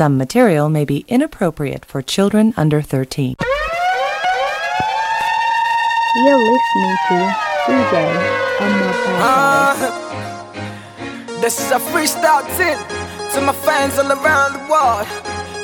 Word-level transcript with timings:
Some 0.00 0.16
material 0.16 0.70
may 0.70 0.86
be 0.86 1.04
inappropriate 1.08 1.84
for 1.84 2.00
children 2.00 2.54
under 2.56 2.80
13. 2.80 3.36
You're 6.24 6.38
listening 6.38 6.96
to 7.04 7.16
DJ 7.68 8.08
on 8.64 8.70
my 8.80 8.92
podcast. 8.96 9.76
Uh, 9.76 11.40
this 11.42 11.60
is 11.60 11.70
a 11.70 11.78
freestyle 11.92 12.48
thing 12.56 12.78
to 13.34 13.42
my 13.42 13.52
fans 13.52 13.98
all 13.98 14.10
around 14.10 14.54
the 14.54 14.60
world. 14.72 15.06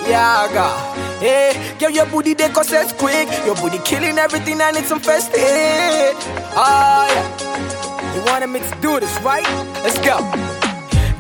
Yeah, 0.07 0.45
I 0.45 0.53
got. 0.53 0.77
Hey, 1.19 1.57
girl, 1.79 1.89
your 1.89 2.05
booty 2.05 2.35
they 2.35 2.51
cause 2.51 2.71
it's 2.73 2.93
quick. 2.93 3.31
Your 3.47 3.55
booty 3.55 3.79
killing 3.87 4.19
everything. 4.19 4.61
I 4.61 4.71
need 4.73 4.85
some 4.85 5.01
first 5.01 5.33
aid. 5.33 6.15
Ah, 6.53 7.09
yeah. 7.09 8.15
You 8.15 8.23
wanted 8.27 8.49
me 8.49 8.61
to 8.61 8.77
do 8.83 9.01
this, 9.01 9.19
right? 9.23 9.49
Let's 9.83 9.99
go. 10.01 10.21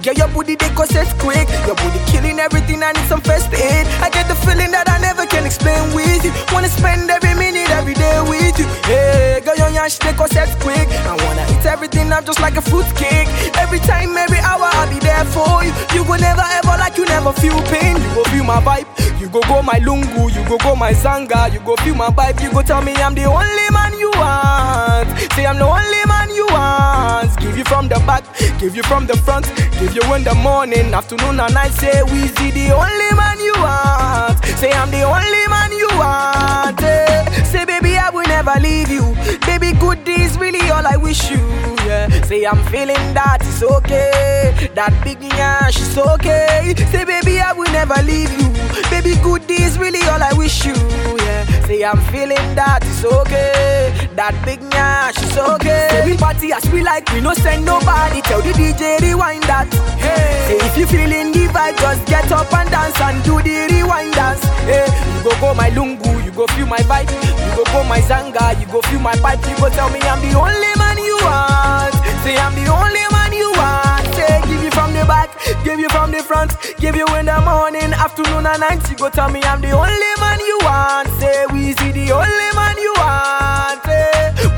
Girl, 0.06 0.14
your 0.14 0.28
booty 0.28 0.54
it's 0.54 1.12
quick. 1.18 1.50
Your 1.66 1.74
booty 1.74 1.98
killing 2.06 2.38
everything. 2.38 2.80
I 2.80 2.92
need 2.92 3.08
some 3.10 3.20
first 3.20 3.50
aid. 3.50 3.90
I 3.98 4.08
get 4.08 4.28
the 4.28 4.36
feeling 4.46 4.70
that 4.70 4.86
I 4.86 5.02
never 5.02 5.26
can 5.26 5.44
explain 5.44 5.82
with 5.98 6.22
you. 6.22 6.30
Wanna 6.54 6.68
spend 6.68 7.10
every 7.10 7.34
minute, 7.34 7.68
every 7.70 7.94
day 7.94 8.22
with 8.22 8.54
you. 8.54 8.70
Hey, 8.86 9.42
girl, 9.42 9.56
your 9.58 9.70
yash 9.74 9.98
it's 9.98 10.54
quick. 10.62 10.86
I 11.10 11.18
wanna 11.26 11.42
eat 11.50 11.66
everything 11.66 12.12
up 12.12 12.24
just 12.24 12.38
like 12.38 12.54
a 12.54 12.62
fruit 12.62 12.86
cake. 12.94 13.26
Every 13.58 13.80
time, 13.80 14.16
every 14.16 14.38
hour, 14.38 14.70
I'll 14.78 14.86
be 14.86 15.00
there 15.02 15.24
for 15.34 15.66
you. 15.66 15.74
You 15.90 16.06
go 16.06 16.14
never 16.14 16.46
ever 16.54 16.78
like 16.78 16.96
you 16.96 17.04
never 17.06 17.32
feel 17.32 17.58
pain. 17.66 17.98
You 17.98 18.10
go 18.14 18.22
feel 18.30 18.44
my 18.44 18.62
vibe. 18.62 18.86
You 19.18 19.26
go 19.28 19.42
go 19.42 19.60
my 19.60 19.82
lungu. 19.82 20.30
You 20.30 20.46
go 20.46 20.56
go 20.58 20.76
my 20.76 20.92
zanga. 20.92 21.50
You 21.50 21.58
go 21.66 21.74
feel 21.82 21.96
my 21.96 22.10
vibe. 22.14 22.40
You 22.40 22.52
go 22.52 22.62
tell 22.62 22.80
me 22.80 22.94
I'm 22.94 23.16
the 23.16 23.24
only 23.24 23.68
man 23.74 23.98
you 23.98 24.14
want. 24.14 25.10
Say 25.34 25.46
I'm 25.46 25.58
the 25.58 25.66
only 25.66 26.02
man 26.06 26.30
you 26.30 26.46
want. 26.46 27.34
Give 27.40 27.56
you 27.58 27.64
from 27.64 27.88
the 27.88 27.96
back, 28.06 28.24
give 28.60 28.76
you 28.76 28.82
from 28.82 29.06
the 29.06 29.16
front, 29.16 29.46
give 29.80 29.94
you 29.96 30.14
in 30.14 30.24
the 30.24 30.34
morning, 30.34 30.92
afternoon, 30.92 31.40
and 31.40 31.54
night. 31.54 31.72
Say 31.72 32.02
we 32.04 32.28
see 32.36 32.50
the 32.50 32.72
only 32.74 33.10
man 33.16 33.38
you 33.40 33.54
want. 33.56 34.44
Say 34.60 34.70
I'm 34.72 34.90
the 34.90 35.02
only 35.02 35.44
man 35.48 35.72
you 35.72 35.88
want. 35.96 36.82
eh. 36.82 37.42
Say 37.44 37.64
baby 37.64 37.96
I 37.96 38.10
will 38.10 38.26
never 38.28 38.54
leave 38.60 38.90
you. 38.90 39.05
Baby 39.46 39.72
good 39.78 40.06
is 40.08 40.38
really 40.38 40.70
all 40.70 40.86
I 40.86 40.96
wish 40.96 41.30
you. 41.30 41.38
Yeah. 41.86 42.08
Say 42.22 42.44
I'm 42.44 42.62
feeling 42.66 43.14
that 43.14 43.38
it's 43.40 43.62
okay. 43.62 44.70
That 44.74 44.92
big 45.04 45.18
nyash 45.20 45.78
is 45.80 45.96
okay. 45.98 46.74
Say 46.90 47.04
baby 47.04 47.40
I 47.40 47.52
will 47.52 47.70
never 47.72 48.00
leave 48.02 48.30
you. 48.38 48.48
Baby 48.90 49.14
good 49.22 49.48
is 49.50 49.78
really 49.78 50.02
all 50.08 50.22
I 50.22 50.32
wish 50.34 50.64
you. 50.64 50.74
Yeah. 50.74 51.44
Say 51.66 51.84
I'm 51.84 51.98
feeling 52.12 52.54
that 52.54 52.80
it's 52.82 53.04
okay. 53.04 54.08
That 54.14 54.34
big 54.44 54.60
nyash 54.60 55.18
is 55.22 55.36
okay. 55.38 55.88
Say 55.90 56.10
we 56.10 56.16
party 56.16 56.52
as 56.52 56.64
we 56.70 56.82
like, 56.82 57.10
we 57.12 57.20
no 57.20 57.34
send 57.34 57.64
nobody. 57.64 58.20
Tell 58.22 58.42
the 58.42 58.52
DJ 58.52 59.00
rewind 59.00 59.42
that. 59.44 59.72
Hey. 59.98 60.58
Say 60.58 60.66
if 60.66 60.76
you 60.76 60.86
feeling 60.86 61.32
the 61.32 61.46
vibe, 61.54 61.78
just 61.78 62.04
get 62.06 62.30
up 62.32 62.52
and 62.52 62.70
dance 62.70 62.98
and 63.00 63.22
do 63.24 63.40
the 63.42 63.68
rewind 63.70 64.14
dance. 64.14 64.42
Hey. 64.66 64.86
Go 65.22 65.30
go 65.40 65.54
my 65.54 65.70
lungu, 65.70 66.25
go 66.36 66.46
feel 66.48 66.66
my 66.66 66.78
vibe. 66.84 67.08
You 67.08 67.56
go 67.56 67.64
go 67.72 67.82
my 67.88 68.00
zanga, 68.00 68.54
you 68.60 68.66
go 68.66 68.80
feel 68.82 69.00
my 69.00 69.16
pipe. 69.16 69.40
You 69.48 69.56
go 69.56 69.68
tell 69.70 69.88
me 69.90 70.00
I'm 70.02 70.20
the 70.20 70.38
only 70.38 70.72
man 70.76 70.98
you 71.00 71.16
want. 71.24 71.94
Say 72.22 72.36
I'm 72.36 72.54
the 72.54 72.68
only 72.68 73.04
man 73.10 73.32
you 73.32 73.50
want. 73.56 74.04
Say 74.14 74.40
give 74.46 74.62
you 74.62 74.70
from 74.70 74.92
the 74.92 75.04
back, 75.08 75.32
give 75.64 75.80
you 75.80 75.88
from 75.88 76.10
the 76.12 76.22
front, 76.22 76.52
give 76.78 76.94
you 76.94 77.06
in 77.16 77.26
the 77.26 77.40
morning, 77.40 77.92
afternoon 77.96 78.46
and 78.46 78.60
night. 78.60 78.84
You 78.90 78.96
go 78.96 79.08
tell 79.08 79.30
me 79.30 79.40
I'm 79.42 79.60
the 79.60 79.72
only 79.72 80.12
man 80.20 80.38
you 80.40 80.58
want. 80.62 81.08
Say 81.18 81.46
we 81.50 81.72
see 81.72 81.92
the 81.92 82.12
only 82.12 82.48
man 82.54 82.76
you 82.76 82.92
want. 82.98 83.82
Say 83.84 84.04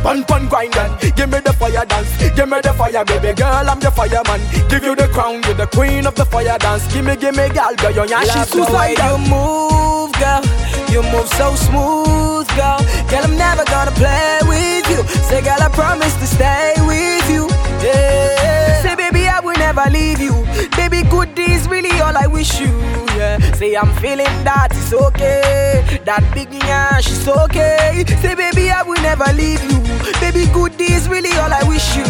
Pun 0.03 0.25
pun 0.25 0.49
grind 0.49 0.77
and 0.77 1.17
give 1.17 1.31
me 1.31 1.39
the 1.41 1.53
fire 1.53 1.85
dance, 1.87 2.11
give 2.35 2.49
me 2.49 2.61
the 2.61 2.73
fire, 2.75 3.05
baby 3.05 3.35
girl. 3.35 3.69
I'm 3.71 3.79
the 3.79 3.91
fireman. 3.91 4.41
Give 4.69 4.83
you 4.83 4.95
the 4.97 5.07
crown, 5.09 5.43
you're 5.45 5.55
the 5.55 5.67
queen 5.67 6.07
of 6.07 6.15
the 6.17 6.25
fire 6.25 6.59
dance. 6.59 6.93
Give 6.93 7.05
me, 7.05 7.15
give 7.17 7.37
me, 7.37 7.49
girl, 7.51 7.75
girl, 7.77 7.93
your 7.93 8.07
yeah, 8.07 8.23
she's 8.23 8.49
suicidal. 8.49 9.19
You 9.19 9.31
move, 9.31 10.13
girl. 10.19 10.43
You 10.91 11.03
move 11.03 11.29
so 11.29 11.55
smooth, 11.55 12.49
girl. 12.57 12.81
Girl, 13.11 13.25
I'm 13.25 13.37
never 13.37 13.65
gonna 13.65 13.91
play 13.93 14.39
with 14.45 14.89
you. 14.91 15.07
Say, 15.29 15.43
girl, 15.43 15.61
I 15.61 15.69
promise 15.69 16.15
to 16.15 16.27
stay 16.27 16.75
with 16.87 17.29
you. 17.31 17.47
Yeah. 17.85 18.83
Say, 18.83 18.95
baby, 18.97 19.29
I 19.29 19.41
will 19.41 19.57
never 19.57 19.85
leave 19.91 20.21
you. 20.21 20.33
Baby, 20.77 21.03
good 21.09 21.39
is 21.39 21.69
really 21.69 21.93
all 22.01 22.17
I 22.17 22.27
wish 22.27 22.59
you. 22.61 22.73
Yeah. 23.19 23.39
Say, 23.55 23.77
I'm 23.77 23.93
feeling 23.97 24.33
that 24.45 24.69
it's 24.73 24.93
okay. 24.93 26.01
That 26.05 26.23
big 26.35 26.49
nyash 26.51 27.11
is 27.11 27.29
okay. 27.29 28.05
Say, 28.23 28.35
baby, 28.35 28.71
I 28.71 28.83
will 28.83 29.01
never 29.03 29.31
leave 29.35 29.63
you. 29.71 29.79
Baby, 30.21 30.47
good 30.53 30.81
is 30.81 31.09
really 31.09 31.33
all 31.33 31.53
I 31.53 31.63
wish 31.65 31.97
you. 31.97 32.05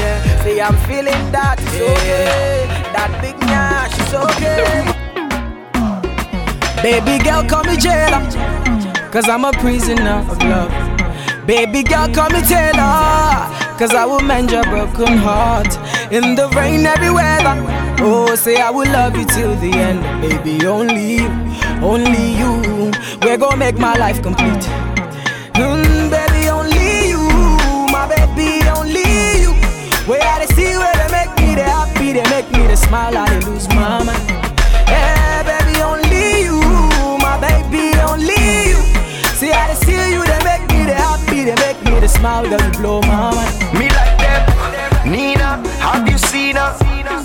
Yeah. 0.00 0.42
Say, 0.42 0.60
I'm 0.60 0.76
feeling 0.88 1.32
that 1.32 1.60
it's 1.60 1.76
okay. 1.76 2.66
That 2.94 3.10
big 3.22 3.36
nyash 3.46 3.94
is 4.06 4.14
okay. 4.14 5.03
Baby 6.82 7.22
girl, 7.24 7.42
call 7.48 7.64
me 7.64 7.76
jailer. 7.76 8.20
Cause 9.10 9.28
I'm 9.28 9.44
a 9.44 9.52
prisoner 9.52 10.24
of 10.30 10.38
love. 10.42 10.70
Baby 11.46 11.82
girl, 11.82 12.08
call 12.12 12.30
me 12.30 12.40
Taylor. 12.42 13.48
Cause 13.78 13.94
I 13.94 14.04
will 14.04 14.20
mend 14.20 14.50
your 14.50 14.64
broken 14.64 15.16
heart. 15.18 15.76
In 16.12 16.34
the 16.34 16.48
rain, 16.56 16.84
every 16.86 17.10
weather. 17.10 17.56
Oh, 18.00 18.34
say 18.34 18.60
I 18.60 18.70
will 18.70 18.90
love 18.90 19.16
you 19.16 19.24
till 19.24 19.54
the 19.56 19.70
end. 19.72 20.02
Baby, 20.20 20.66
only 20.66 21.16
you, 21.16 21.28
only 21.82 22.32
you. 22.38 22.90
We're 23.22 23.38
gonna 23.38 23.56
make 23.56 23.78
my 23.78 23.94
life 23.96 24.22
complete. 24.22 24.64
Mm, 25.54 26.10
baby, 26.10 26.48
only 26.48 27.08
you. 27.10 27.22
My 27.92 28.06
baby, 28.08 28.66
only 28.76 29.04
you. 29.42 29.52
Where 30.10 30.20
I 30.22 30.44
see 30.46 30.76
where 30.76 30.94
they 30.94 31.10
make 31.12 31.36
me 31.38 31.54
the 31.54 31.64
happy, 31.64 32.12
they 32.12 32.28
make 32.30 32.50
me 32.52 32.66
the 32.66 32.76
smile, 32.76 33.16
I 33.16 33.28
they 33.30 33.46
lose 33.46 33.68
my 33.68 34.02
mind. 34.04 34.33
Blow 42.24 43.02
my 43.02 43.34
mind. 43.34 43.78
Me 43.78 43.86
like 43.90 44.16
them. 44.16 45.12
Nina, 45.12 45.60
have 45.78 46.08
you 46.08 46.16
seen 46.16 46.56
her? 46.56 46.74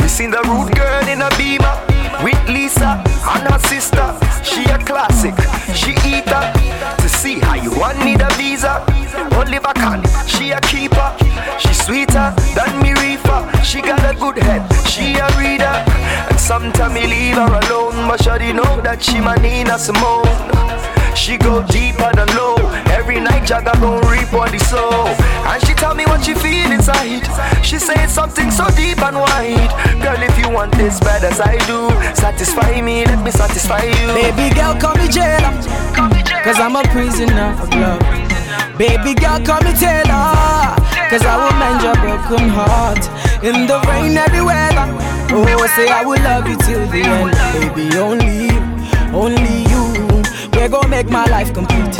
You 0.02 0.10
seen 0.10 0.30
the 0.30 0.42
rude 0.44 0.76
girl 0.76 1.08
in 1.08 1.22
a 1.22 1.30
beamer 1.38 1.72
with 2.22 2.38
Lisa 2.50 3.02
and 3.32 3.48
her 3.48 3.60
sister. 3.60 4.14
She 4.44 4.66
a 4.66 4.78
classic. 4.78 5.36
She 5.74 5.92
eat 6.06 6.28
her 6.28 6.52
to 6.98 7.08
see 7.08 7.40
how 7.40 7.56
you 7.56 7.72
want 7.80 7.98
need 8.04 8.20
a 8.20 8.28
visa. 8.34 8.84
Oliver 9.40 9.72
Kahn, 9.74 10.04
she 10.28 10.52
a 10.52 10.60
keeper. 10.60 11.16
She 11.60 11.74
sweeter 11.74 12.36
than 12.54 12.82
me 12.82 12.92
reefer. 12.96 13.50
She 13.64 13.82
got 13.82 14.04
a 14.04 14.14
good 14.20 14.38
head. 14.38 14.68
She 14.86 15.16
a 15.16 15.28
reader. 15.40 15.99
And 16.52 16.74
sometimes 16.74 16.96
me 16.96 17.06
leave 17.06 17.36
her 17.36 17.46
alone, 17.46 18.10
but 18.10 18.24
she 18.24 18.54
know 18.54 18.82
that 18.82 19.04
she 19.04 19.22
my 19.22 19.36
Nina 19.36 19.78
Simone. 19.78 20.26
She 21.14 21.38
go 21.38 21.62
deeper 21.62 22.10
than 22.18 22.26
low. 22.34 22.58
Every 22.90 23.20
night 23.20 23.46
Jagga 23.46 23.78
gon' 23.80 24.02
reap 24.10 24.34
what 24.34 24.50
he 24.52 24.58
sow. 24.58 25.06
And 25.46 25.62
she 25.62 25.76
tell 25.76 25.94
me 25.94 26.06
what 26.06 26.26
she 26.26 26.34
feel 26.34 26.72
inside. 26.72 27.22
She 27.64 27.78
say 27.78 28.08
something 28.08 28.50
so 28.50 28.66
deep 28.74 28.98
and 28.98 29.18
wide. 29.22 29.70
Girl, 30.02 30.18
if 30.26 30.34
you 30.42 30.50
want 30.50 30.74
this 30.74 31.00
bad 31.00 31.24
as 31.24 31.40
I 31.40 31.62
do, 31.70 31.86
satisfy 32.18 32.82
me, 32.82 33.06
let 33.06 33.24
me 33.24 33.30
satisfy 33.30 33.86
you. 33.86 34.10
Baby 34.18 34.50
girl, 34.56 34.74
call 34.74 34.96
me 34.98 35.06
jailer. 35.06 35.54
Cause 36.42 36.58
I'm 36.58 36.76
a 36.76 36.82
prisoner 36.90 37.54
of 37.62 37.70
love. 37.78 38.02
Baby 38.76 39.14
girl, 39.14 39.38
call 39.46 39.62
me 39.62 39.78
Taylor. 39.78 40.79
Cause 41.10 41.26
I 41.26 41.36
will 41.42 41.58
mend 41.58 41.82
your 41.82 41.96
broken 41.96 42.50
heart. 42.50 43.02
In 43.44 43.66
the 43.66 43.80
rain, 43.90 44.16
every 44.16 44.42
weather. 44.42 44.86
Oh, 45.34 45.66
say 45.76 45.88
I 45.90 46.04
will 46.06 46.22
love 46.22 46.48
you 46.48 46.56
till 46.58 46.86
the 46.86 47.02
end. 47.02 47.34
Baby, 47.58 47.98
only 47.98 48.46
you, 48.46 48.60
only 49.12 49.66
you. 49.66 49.84
We're 50.54 50.70
gonna 50.70 50.88
make 50.88 51.10
my 51.10 51.26
life 51.26 51.52
complete. 51.52 51.98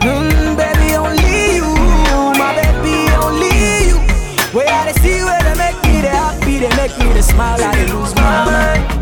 Mm, 0.00 0.56
baby, 0.56 0.96
only 0.96 1.56
you. 1.60 1.68
My 2.40 2.56
baby, 2.56 3.12
only 3.20 3.92
you. 3.92 3.96
Where 4.56 4.72
I 4.72 4.92
see 5.02 5.22
where 5.22 5.42
they 5.42 5.56
make 5.60 5.76
me 5.84 6.00
the 6.00 6.08
happy, 6.08 6.58
they 6.64 6.72
make 6.80 6.96
me 6.98 7.12
the 7.12 7.22
smile, 7.22 7.62
I 7.62 7.74
they 7.76 7.92
lose 7.92 8.14
my 8.14 8.44
mind. 8.46 8.93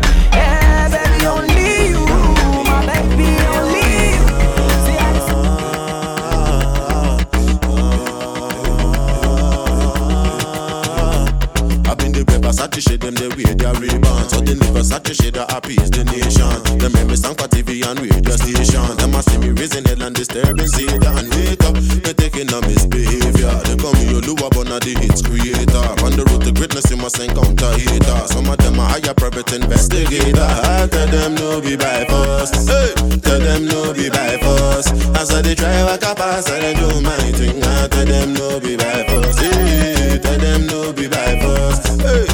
A 12.71 12.79
shit, 12.79 13.01
them 13.01 13.15
the 13.15 13.27
way 13.35 13.43
they 13.43 13.73
rebound. 13.75 14.31
So 14.31 14.39
the 14.39 14.55
a 14.55 15.13
shit, 15.13 15.35
that 15.35 15.67
is 15.67 15.91
the 15.91 16.07
nation. 16.07 16.53
Them 16.79 16.93
make 16.95 17.07
me 17.11 17.15
stand 17.19 17.35
for 17.35 17.47
TV 17.51 17.83
and 17.83 17.99
radio 17.99 18.35
station. 18.39 18.87
Them 18.95 19.15
a 19.15 19.21
see 19.23 19.37
me 19.37 19.51
raising 19.51 19.83
hell 19.83 19.99
and 20.03 20.15
disturbing 20.15 20.71
Zeta 20.71 21.11
and 21.19 21.27
later. 21.35 21.71
They 22.07 22.13
taking 22.13 22.47
a 22.47 22.59
misbehavior. 22.63 23.51
They 23.67 23.75
call 23.75 23.91
me 23.99 24.15
Oluwa, 24.15 24.47
not 24.63 24.79
the 24.79 24.95
hits 24.95 25.19
creator. 25.19 25.85
On 26.07 26.15
the 26.15 26.23
road 26.31 26.47
to 26.47 26.51
greatness, 26.55 26.87
you 26.89 26.97
must 26.97 27.19
encounter 27.19 27.73
hater. 27.75 28.19
Some 28.31 28.47
of 28.47 28.57
them 28.57 28.79
are 28.79 28.95
higher 28.95 29.13
private 29.13 29.51
investigator. 29.51 30.39
I 30.39 30.87
tell 30.87 31.07
them 31.11 31.35
no 31.35 31.59
be 31.59 31.75
by 31.75 32.07
force. 32.07 32.53
Hey, 32.63 32.95
tell 33.19 33.39
them 33.43 33.67
no 33.67 33.93
be 33.93 34.07
by 34.09 34.39
force. 34.39 34.87
As 35.19 35.35
I 35.35 35.41
they 35.41 35.55
try 35.55 35.83
walk 35.83 36.03
up, 36.03 36.19
I 36.19 36.39
do 36.79 37.01
my 37.01 37.17
thing. 37.35 37.59
I 37.59 37.87
tell 37.91 38.05
them 38.05 38.33
no 38.33 38.59
be 38.59 38.77
by 38.77 39.03
force. 39.09 39.37
Hey, 39.37 40.19
tell 40.23 40.39
them 40.39 40.67
no 40.67 40.93
be 40.93 41.07
by 41.07 41.39
force. 41.43 41.83
Hey, 42.01 42.32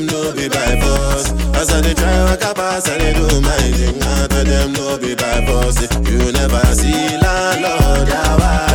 them 0.00 0.06
no 0.06 0.32
be 0.32 0.48
by 0.48 0.80
force. 0.80 1.30
As 1.56 1.70
I 1.70 1.80
dey 1.80 1.94
try 1.94 2.24
walk 2.24 2.42
a 2.42 2.54
pass, 2.54 2.88
I 2.88 2.98
dey 2.98 3.12
do 3.12 3.40
my 3.40 3.56
thing. 3.56 4.02
I 4.02 4.26
tell 4.28 4.44
them 4.44 4.72
no 4.72 4.98
be 4.98 5.14
by 5.14 5.44
force. 5.46 5.80
You 6.08 6.32
never 6.32 6.64
see 6.74 7.16
landlord, 7.18 8.08
yawade 8.08 8.69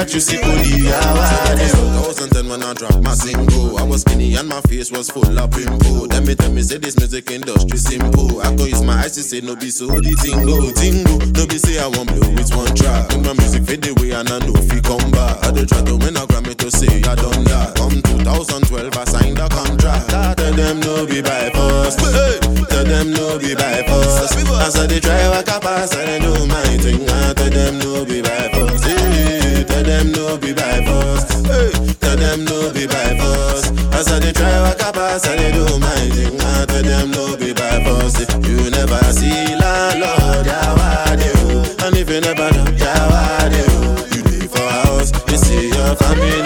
you, 0.00 0.04
they 0.04 0.04
catch 0.04 0.14
you, 0.14 0.20
see 0.20 0.38
police 0.38 0.84
yawade 0.84 1.74
o. 1.76 2.12
2010 2.12 2.48
when 2.48 2.62
I 2.62 2.72
dropped 2.74 3.02
my 3.02 3.14
single, 3.14 3.78
I 3.78 3.82
was 3.82 4.00
skinny 4.02 4.34
and 4.36 4.48
my 4.48 4.60
face 4.62 4.90
was 4.90 5.10
full 5.10 5.38
of 5.38 5.50
pimple. 5.50 6.06
Then 6.08 6.24
me 6.26 6.34
tell 6.34 6.52
me 6.52 6.62
say 6.62 6.78
this 6.78 6.96
music 6.98 7.30
industry 7.30 7.78
simple. 7.78 8.40
I 8.42 8.54
go 8.54 8.64
use 8.64 8.82
my 8.82 8.94
eyes 9.04 9.14
to 9.16 9.22
say 9.22 9.40
no 9.40 9.56
be 9.56 9.70
so 9.70 9.86
the 9.86 10.14
tingle, 10.22 10.72
tingle. 10.72 11.18
No 11.36 11.46
be 11.46 11.58
say 11.58 11.78
I 11.78 11.86
want 11.88 12.08
blow 12.08 12.28
with 12.34 12.54
one 12.54 12.74
track. 12.74 13.10
When 13.12 13.22
my 13.24 13.32
music 13.34 13.64
fade 13.64 13.86
away 13.88 14.12
and 14.12 14.28
I 14.30 14.38
know 14.40 14.54
if 14.56 14.70
he 14.70 14.80
come 14.80 15.10
back. 15.10 15.44
I 15.44 15.50
dey 15.52 15.66
try 15.66 15.82
to 15.84 15.96
win 15.96 16.16
a 16.16 16.24
Grammy 16.26 16.54
to 16.56 16.70
say 16.70 16.88
I 17.04 17.14
done 17.14 17.44
that. 17.52 17.76
Come 17.76 18.00
2012 18.02 18.96
I 18.96 19.04
signed 19.04 19.38
a 19.38 19.48
contract. 19.48 20.12
I 20.12 20.34
tell 20.34 20.52
them 20.54 20.80
no 20.80 21.06
be 21.06 21.20
by 21.22 21.50
force. 21.52 21.96
Hey, 22.00 22.38
tell 22.70 22.84
them 22.84 23.12
no 23.12 23.38
be 23.38 23.54
by 23.54 23.82
force. 23.84 24.32
As 24.62 24.76
I 24.76 24.86
dey 24.86 25.00
try 25.00 25.28
walk 25.28 25.46
pass, 25.60 25.94
I 25.94 26.04
dey 26.06 26.20
do 26.20 26.32
my 26.46 26.62
thing. 26.80 27.02
I 27.08 27.34
tell 27.34 27.50
them 27.50 27.78
no 27.78 28.04
be 28.04 28.22
by 28.22 28.48
force. 28.54 28.85
Them 29.86 30.10
no 30.12 30.36
be 30.36 30.52
by 30.52 30.84
force. 30.84 31.30
Hey, 31.46 31.70
tell 32.00 32.16
them 32.16 32.44
no 32.44 32.72
be 32.72 32.86
by 32.86 33.16
force. 33.18 33.70
As 33.94 34.08
I 34.10 34.18
dey 34.18 34.32
try 34.32 34.60
walk 34.62 34.80
a 34.80 34.92
pass, 34.92 35.26
I 35.28 35.36
dey 35.36 35.52
do 35.52 35.64
my 35.78 35.94
thing. 36.10 36.34
I 36.40 36.64
tell 36.66 36.82
them 36.82 37.10
no 37.12 37.36
be 37.36 37.52
by 37.54 37.82
force. 37.84 38.18
You 38.46 38.68
never 38.70 38.98
see 39.14 39.54
landlord, 39.54 40.46
yawade 40.46 41.30
o. 41.38 41.62
Oh? 41.62 41.86
And 41.86 41.96
if 41.96 42.10
you 42.10 42.20
never 42.20 42.50
know, 42.50 42.64
yawade 42.82 43.62
o. 43.62 43.70
Oh? 43.70 44.06
You 44.14 44.22
live 44.24 44.50
for 44.50 44.68
house, 44.68 45.12
you 45.30 45.36
see 45.38 45.68
your 45.68 45.94
family, 45.94 46.42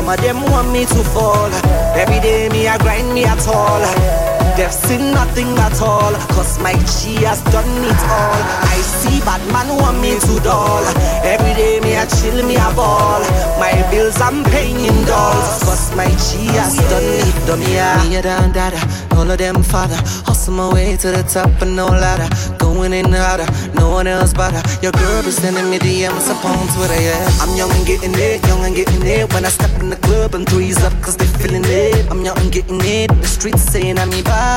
some 0.00 0.08
of 0.08 0.20
them 0.22 0.40
want 0.50 0.72
me 0.72 0.86
to 0.86 1.04
fall. 1.12 1.52
Every 1.94 2.20
day 2.20 2.48
me 2.48 2.66
I 2.66 2.78
grind 2.78 3.12
me 3.12 3.24
at 3.24 3.46
all. 3.46 4.39
They've 4.60 4.70
seen 4.70 5.12
nothing 5.12 5.56
at 5.56 5.80
all, 5.80 6.12
cause 6.36 6.58
my 6.60 6.74
G 7.00 7.16
has 7.24 7.40
done 7.44 7.64
it 7.80 8.02
all. 8.12 8.40
I 8.68 8.76
see 8.84 9.18
bad 9.24 9.40
man 9.54 9.74
want 9.80 10.02
me 10.02 10.20
to 10.20 10.34
dull. 10.44 10.84
Every 11.24 11.54
day 11.54 11.80
me 11.80 11.96
I 11.96 12.04
chill 12.04 12.44
me 12.44 12.56
a 12.56 12.68
ball. 12.76 13.24
My 13.58 13.72
bills 13.90 14.20
I'm 14.20 14.44
paying 14.52 14.76
in 14.76 15.06
dolls, 15.06 15.64
cause 15.64 15.96
my 15.96 16.08
G 16.28 16.44
has 16.60 16.76
done 16.92 17.08
it, 17.24 17.46
done 17.46 17.62
yeah. 17.72 18.04
Me 18.04 18.16
a 18.16 18.20
down 18.20 18.52
dada, 18.52 18.76
all 19.16 19.30
of 19.30 19.38
them 19.38 19.62
father. 19.62 19.96
Hustle 20.28 20.52
my 20.52 20.70
way 20.74 20.94
to 20.98 21.08
the 21.08 21.22
top 21.22 21.62
and 21.62 21.74
no 21.74 21.86
ladder. 21.86 22.28
Going 22.58 22.92
in 22.92 23.14
harder, 23.14 23.48
no 23.72 23.88
one 23.88 24.06
else 24.06 24.34
better. 24.34 24.60
Your 24.82 24.92
girl 24.92 25.22
be 25.22 25.30
sending 25.30 25.70
me 25.70 25.78
DMs 25.78 26.28
upon 26.28 26.68
Twitter, 26.76 27.00
yeah. 27.00 27.40
I'm 27.40 27.56
young 27.56 27.72
and 27.72 27.86
getting 27.86 28.12
it, 28.12 28.46
young 28.46 28.62
and 28.66 28.76
getting 28.76 29.06
it. 29.06 29.32
When 29.32 29.46
I 29.46 29.48
step 29.48 29.72
in 29.80 29.88
the 29.88 29.96
club 29.96 30.34
and 30.34 30.46
threes 30.46 30.76
up, 30.84 30.92
cause 31.00 31.16
they 31.16 31.24
feeling 31.40 31.64
it. 31.64 32.10
I'm 32.10 32.22
young 32.22 32.38
and 32.38 32.52
getting 32.52 32.80
it. 32.84 33.08
The 33.08 33.26
streets 33.26 33.62
saying 33.62 33.98
I'm 33.98 34.10
me 34.10 34.20
bad 34.20 34.49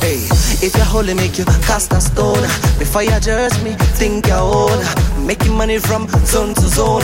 Hey, 0.00 0.18
if 0.64 0.74
you're 0.76 0.84
holy, 0.84 1.14
make 1.14 1.38
you 1.38 1.44
cast 1.44 1.92
a 1.92 2.00
stone. 2.00 2.42
Before 2.78 3.02
you 3.02 3.18
judge 3.20 3.60
me, 3.62 3.72
think 3.98 4.26
your 4.26 4.38
own. 4.38 5.26
Making 5.26 5.54
money 5.56 5.78
from 5.78 6.08
zone 6.26 6.54
to 6.54 6.68
zone. 6.68 7.02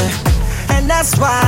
And 0.71 0.89
that's 0.89 1.17
why 1.19 1.41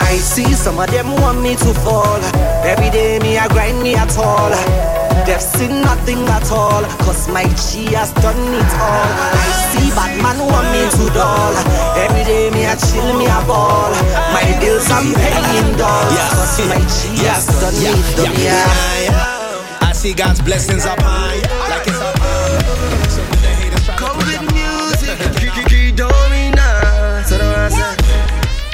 I 0.00 0.16
see 0.16 0.52
some 0.52 0.78
of 0.78 0.90
them 0.90 1.10
want 1.20 1.40
me 1.40 1.56
to 1.56 1.74
fall. 1.84 2.20
Every 2.64 2.90
day 2.90 3.18
me 3.20 3.38
I 3.38 3.48
grind 3.48 3.82
me 3.82 3.94
at 3.94 4.16
all. 4.18 4.99
They've 5.26 5.40
seen 5.40 5.80
nothing 5.82 6.18
at 6.28 6.50
all. 6.50 6.82
Cause 7.06 7.28
my 7.28 7.44
G 7.54 7.92
has 7.94 8.12
done 8.24 8.38
it 8.54 8.72
all. 8.80 9.10
I 9.36 9.48
see 9.70 9.90
bad 9.94 10.12
man 10.22 10.38
want 10.46 10.66
me 10.74 10.82
to 10.90 11.04
dull. 11.14 11.54
Every 11.96 12.24
day 12.24 12.50
me 12.50 12.66
I 12.66 12.74
chill 12.76 13.16
me 13.18 13.26
a 13.26 13.40
ball. 13.46 13.90
My 14.34 14.42
bills 14.60 14.90
I'm 14.90 15.12
paying 15.14 15.76
dolls. 15.76 16.18
Cause 16.34 16.58
my 16.68 16.80
G 16.80 17.24
has 17.30 17.46
done 17.60 17.74
it, 17.76 18.16
done 18.16 18.34
yeah. 18.40 19.80
I 19.82 19.92
see 19.92 20.14
God's 20.14 20.40
blessings 20.40 20.86
up 20.86 20.98
high, 21.00 21.36
like 21.68 21.86
it's 21.86 22.00
up 22.00 22.16
high. 22.18 23.08
So 23.14 23.20
when 23.22 23.40
the 23.42 23.52
haters 23.60 23.84
try 23.84 23.94
to 23.96 24.00
Come 24.02 24.16
push 24.16 24.26
with 24.26 24.42
up- 24.42 24.54
music, 24.54 25.18
Kiki 25.54 25.92
Domina. 25.92 27.22
So 27.28 27.36
the 27.38 27.44
rest 27.44 27.76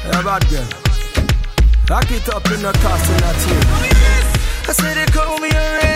Yeah, 0.04 0.22
bad 0.22 0.42
girl. 0.48 0.68
Rock 1.90 2.10
it 2.10 2.28
up 2.34 2.46
in 2.50 2.62
the 2.62 2.72
cost 2.82 3.10
in 3.10 3.16
that 3.22 3.36
tune. 3.42 3.66
I 4.68 4.72
said 4.72 4.94
they 4.96 5.06
call 5.14 5.38
me 5.38 5.48
a 5.50 5.64
Razzie, 5.78 5.95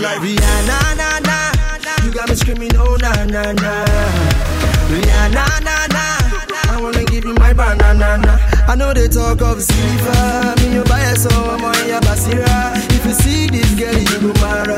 like 0.00 0.20
Rihanna? 0.20 0.78
Na, 0.96 1.18
na. 1.20 1.52
You 2.04 2.12
got 2.12 2.28
me 2.28 2.34
screaming, 2.36 2.72
oh 2.76 2.96
na 2.96 3.12
na 3.24 3.52
na. 3.52 3.84
Rihanna, 4.92 5.44
na 5.66 5.86
na. 5.94 6.04
I 6.72 6.80
wanna 6.80 7.04
give 7.04 7.24
you 7.24 7.34
my 7.34 7.52
banana. 7.52 8.38
I 8.68 8.74
know 8.76 8.92
they 8.94 9.08
talk 9.08 9.40
of 9.42 9.60
silver. 9.62 10.54
Me 10.60 10.74
you 10.74 10.84
buy 10.84 11.14
so 11.14 11.28
I'm 11.30 11.64
on 11.64 11.88
your 11.88 12.00
basira. 12.00 12.72
If 12.96 13.04
you 13.04 13.12
see 13.12 13.46
this 13.48 13.70
girl, 13.74 13.94
you 13.98 14.32
go 14.32 14.40
mara. 14.40 14.77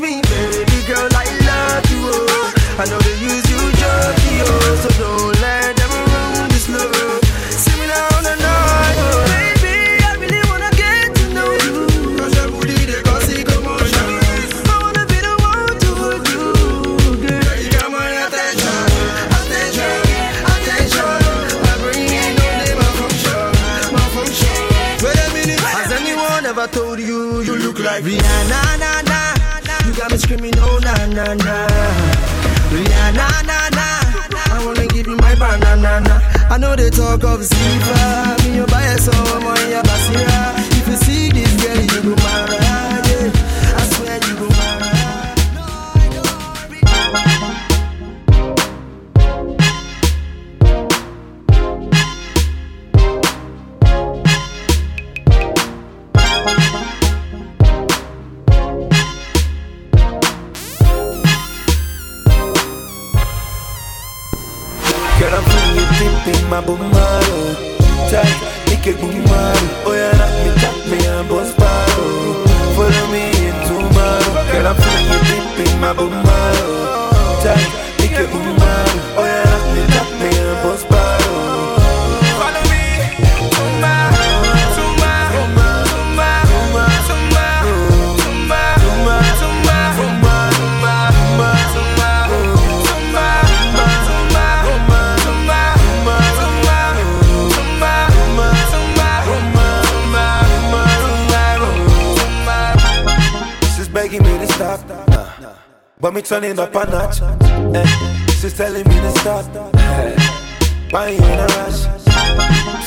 Me. 0.00 0.23
Banana. 35.44 36.14
I 36.50 36.56
know 36.58 36.74
they 36.76 36.90
talk 36.90 37.22
of 37.24 37.40
Ziva, 37.40 37.98
Me 38.44 38.56
you 38.56 38.66
buy 38.66 38.96
so 38.96 39.12
I'm 39.12 39.46
on 39.46 39.56
basira. 39.88 40.40
If 40.78 40.86
you 40.88 40.96
see 40.96 41.28
this 41.36 41.43
but 106.04 106.12
me 106.12 106.20
it 106.20 106.58
up 106.58 106.74
a 106.74 106.84
notch. 106.84 107.22
Eh, 107.74 107.86
She's 108.38 108.52
telling 108.52 108.86
me 108.86 108.94
to 108.94 109.10
stop, 109.20 109.46
eh, 109.74 110.14
I 110.92 111.08
ain't 111.08 111.24
in 111.24 111.38
a 111.40 111.46
rush. 111.56 111.80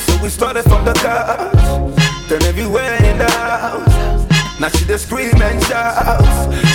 So 0.06 0.22
we 0.22 0.28
started 0.28 0.62
from 0.62 0.84
the 0.84 0.92
couch, 0.94 1.98
then 2.28 2.44
everywhere 2.44 2.94
in 3.02 3.18
the 3.18 3.28
house. 3.28 4.60
Now 4.60 4.68
she 4.68 4.84
just 4.84 5.06
scream 5.08 5.34
and 5.42 5.60
shout, 5.64 6.22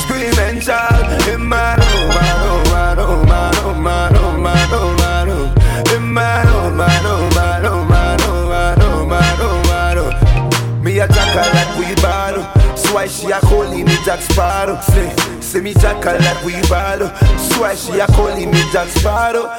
scream 0.03 0.37
and 0.39 0.61
shout. 0.61 1.29
In 1.29 1.45
my 1.45 1.75
room, 1.79 2.07
my 2.09 2.31
room, 2.43 2.63
my 2.67 2.93
room, 2.97 3.25
my 3.29 3.49
room, 3.61 3.81
my 3.81 4.09
room, 4.11 4.41
my 4.43 4.65
room, 4.67 4.95
my 4.97 5.23
room. 5.23 5.49
In 5.95 6.11
my 6.11 6.43
room, 6.43 6.75
my 6.75 6.99
room, 7.05 7.29
my 7.39 7.57
room, 7.63 7.87
my 7.87 8.15
room, 8.17 8.49
my 8.49 8.75
room, 8.75 9.07
my 9.07 9.29
room, 9.39 9.61
my 9.71 9.93
room. 9.95 10.83
Me 10.83 10.99
a 10.99 11.07
jackal 11.07 11.47
like 11.55 11.71
we 11.79 11.95
bottle, 12.01 12.43
so 12.43 12.62
why 12.93 13.07
she 13.07 13.31
a 13.31 13.39
calling 13.41 13.85
me 13.85 13.95
Jack 14.05 14.21
Sparrow? 14.21 14.79
Say, 14.81 15.09
say 15.41 15.61
me 15.61 15.73
jackal 15.73 16.13
like 16.19 16.45
we 16.45 16.53
bottle, 16.69 17.09
so 17.37 17.61
why 17.61 17.75
she 17.75 17.99
a 17.99 18.07
calling 18.07 18.51
me 18.51 18.61
Jack 18.71 18.87
Sparrow? 18.89 19.49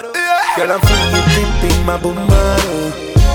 Girl, 0.56 0.70
I'm 0.72 0.80
feeling 0.80 1.70
in 1.70 1.86
my 1.86 1.98
bumaro. 1.98 2.92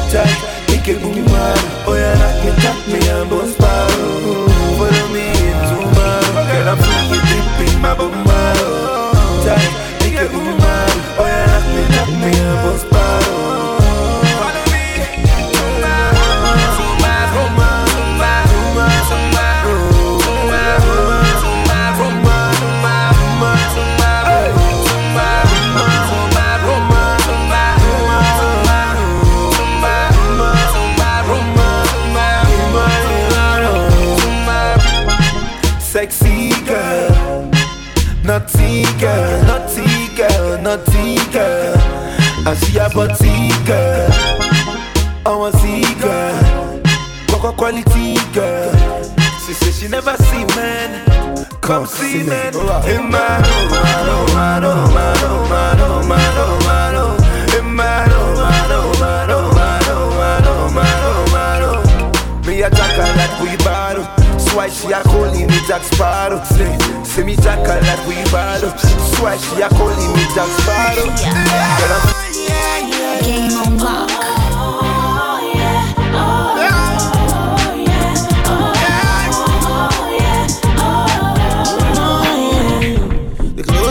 Tight, 0.10 0.32
make 0.70 0.88
it 0.88 1.00
bumaro. 1.04 1.86
Oh 1.86 1.96
yeah, 1.96 2.16
knock 2.16 2.46
me, 2.46 2.52
tap 2.64 2.78
me 2.88 3.00
and 3.10 3.30
bust 3.30 3.54
sparrow. 3.54 4.48
Follow 4.80 5.08
me 5.12 5.28
in 5.28 5.58
tomorrow. 5.68 6.48
Girl, 6.48 6.70
I'm 6.70 6.78
feeling 6.80 7.68
in 7.68 7.82
my 7.82 7.94
bumaro. 7.94 8.70
Tight, 9.44 9.89
I 45.26 45.36
want 45.36 45.56
see 45.56 45.84
girl, 46.00 46.82
Coco 47.28 47.52
quality 47.54 48.16
girl. 48.34 48.74
She 49.46 49.54
say 49.54 49.72
she 49.72 49.88
never 49.88 50.16
see 50.18 50.46
man. 50.56 51.06
Come 51.62 51.86
see 51.86 52.24
man 52.24 52.54
in 52.88 53.10
my 53.12 53.38
room, 53.38 53.70
my 53.70 53.96
room, 54.08 54.28
my 54.34 54.60
room, 54.60 54.94
my 54.94 55.14
room, 55.22 55.50
my 55.50 55.76
room, 55.78 56.08
my 56.08 56.18
room, 56.36 56.60
my 56.66 56.92
room. 56.96 57.18
In 57.60 57.76
my 57.76 58.06
room, 58.10 58.36
my 58.42 58.68
room, 58.70 59.00
my 59.00 59.26
room, 59.30 59.54
my 59.56 59.80
room, 59.86 60.10
my 60.18 60.38
room, 60.46 60.74
my 60.74 60.90
room, 61.04 61.28
my 61.32 61.58
room. 61.62 62.46
Me 62.46 62.62
a 62.64 62.70
jackal 62.70 63.12
like 63.16 63.36
we 63.42 63.58
bottle. 63.64 64.06
So 64.40 64.58
why 64.58 64.70
she 64.70 64.92
a 64.92 65.02
calling 65.04 65.48
me 65.48 65.60
Jack 65.68 65.84
Sparrow? 65.84 66.44
Say, 66.46 66.78
say 67.04 67.24
me 67.24 67.36
jackal 67.36 67.80
like 67.82 68.08
we 68.08 68.16
bottle. 68.32 68.76
So 68.78 69.24
why 69.24 69.38
she 69.38 69.62
a 69.62 69.70
calling 69.70 70.12
me 70.16 70.24
Jack 70.34 70.50
Sparrow? 70.62 71.06
Girl, 71.06 71.94
I'm 71.94 73.24
Game 73.24 73.52
on 73.52 73.78
lock. 73.78 74.29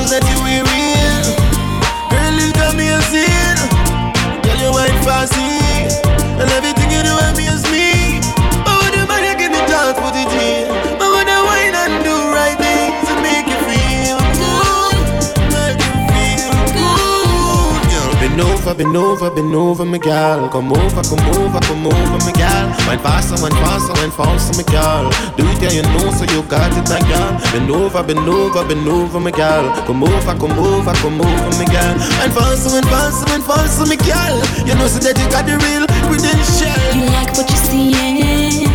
The 0.08 0.67
Bend 18.78 18.96
over, 18.96 19.28
bend 19.28 19.52
over, 19.56 19.84
my 19.84 19.98
gal. 19.98 20.48
Come 20.50 20.70
over, 20.70 21.02
come 21.02 21.18
over, 21.34 21.58
come 21.66 21.84
over, 21.84 22.18
my 22.24 22.30
gal. 22.30 22.68
Wine 22.86 23.00
faster, 23.00 23.34
wine 23.42 23.50
faster, 23.50 23.92
wine 23.98 24.12
faster, 24.12 24.54
my 24.54 24.62
gal. 24.70 25.10
Do 25.34 25.42
it, 25.50 25.60
yeah, 25.60 25.72
you 25.74 25.82
know, 25.82 26.12
so 26.14 26.22
you 26.30 26.46
got 26.46 26.70
it, 26.70 26.86
my 26.86 27.00
gal. 27.10 27.34
Bend 27.50 27.68
over, 27.72 28.04
bend 28.04 28.28
over, 28.28 28.62
bend 28.68 28.86
over, 28.86 29.18
my 29.18 29.32
gal. 29.32 29.66
Come 29.84 30.04
over, 30.04 30.34
come 30.38 30.56
over, 30.56 30.94
come 30.94 31.20
over, 31.20 31.50
my 31.58 31.64
gal. 31.66 31.98
Wine 32.22 32.30
faster, 32.30 32.70
wine 32.70 32.86
faster, 32.86 33.26
wine 33.26 33.42
faster, 33.42 33.84
my 33.84 33.96
gal. 33.96 34.38
You 34.62 34.76
know, 34.78 34.86
so 34.86 35.02
that 35.02 35.18
you 35.18 35.26
got 35.26 35.42
the 35.42 35.58
real 35.58 35.82
credential. 36.06 36.70
You 36.94 37.10
like 37.18 37.34
what 37.34 37.50
you're 37.50 37.66
seeing, 37.66 38.70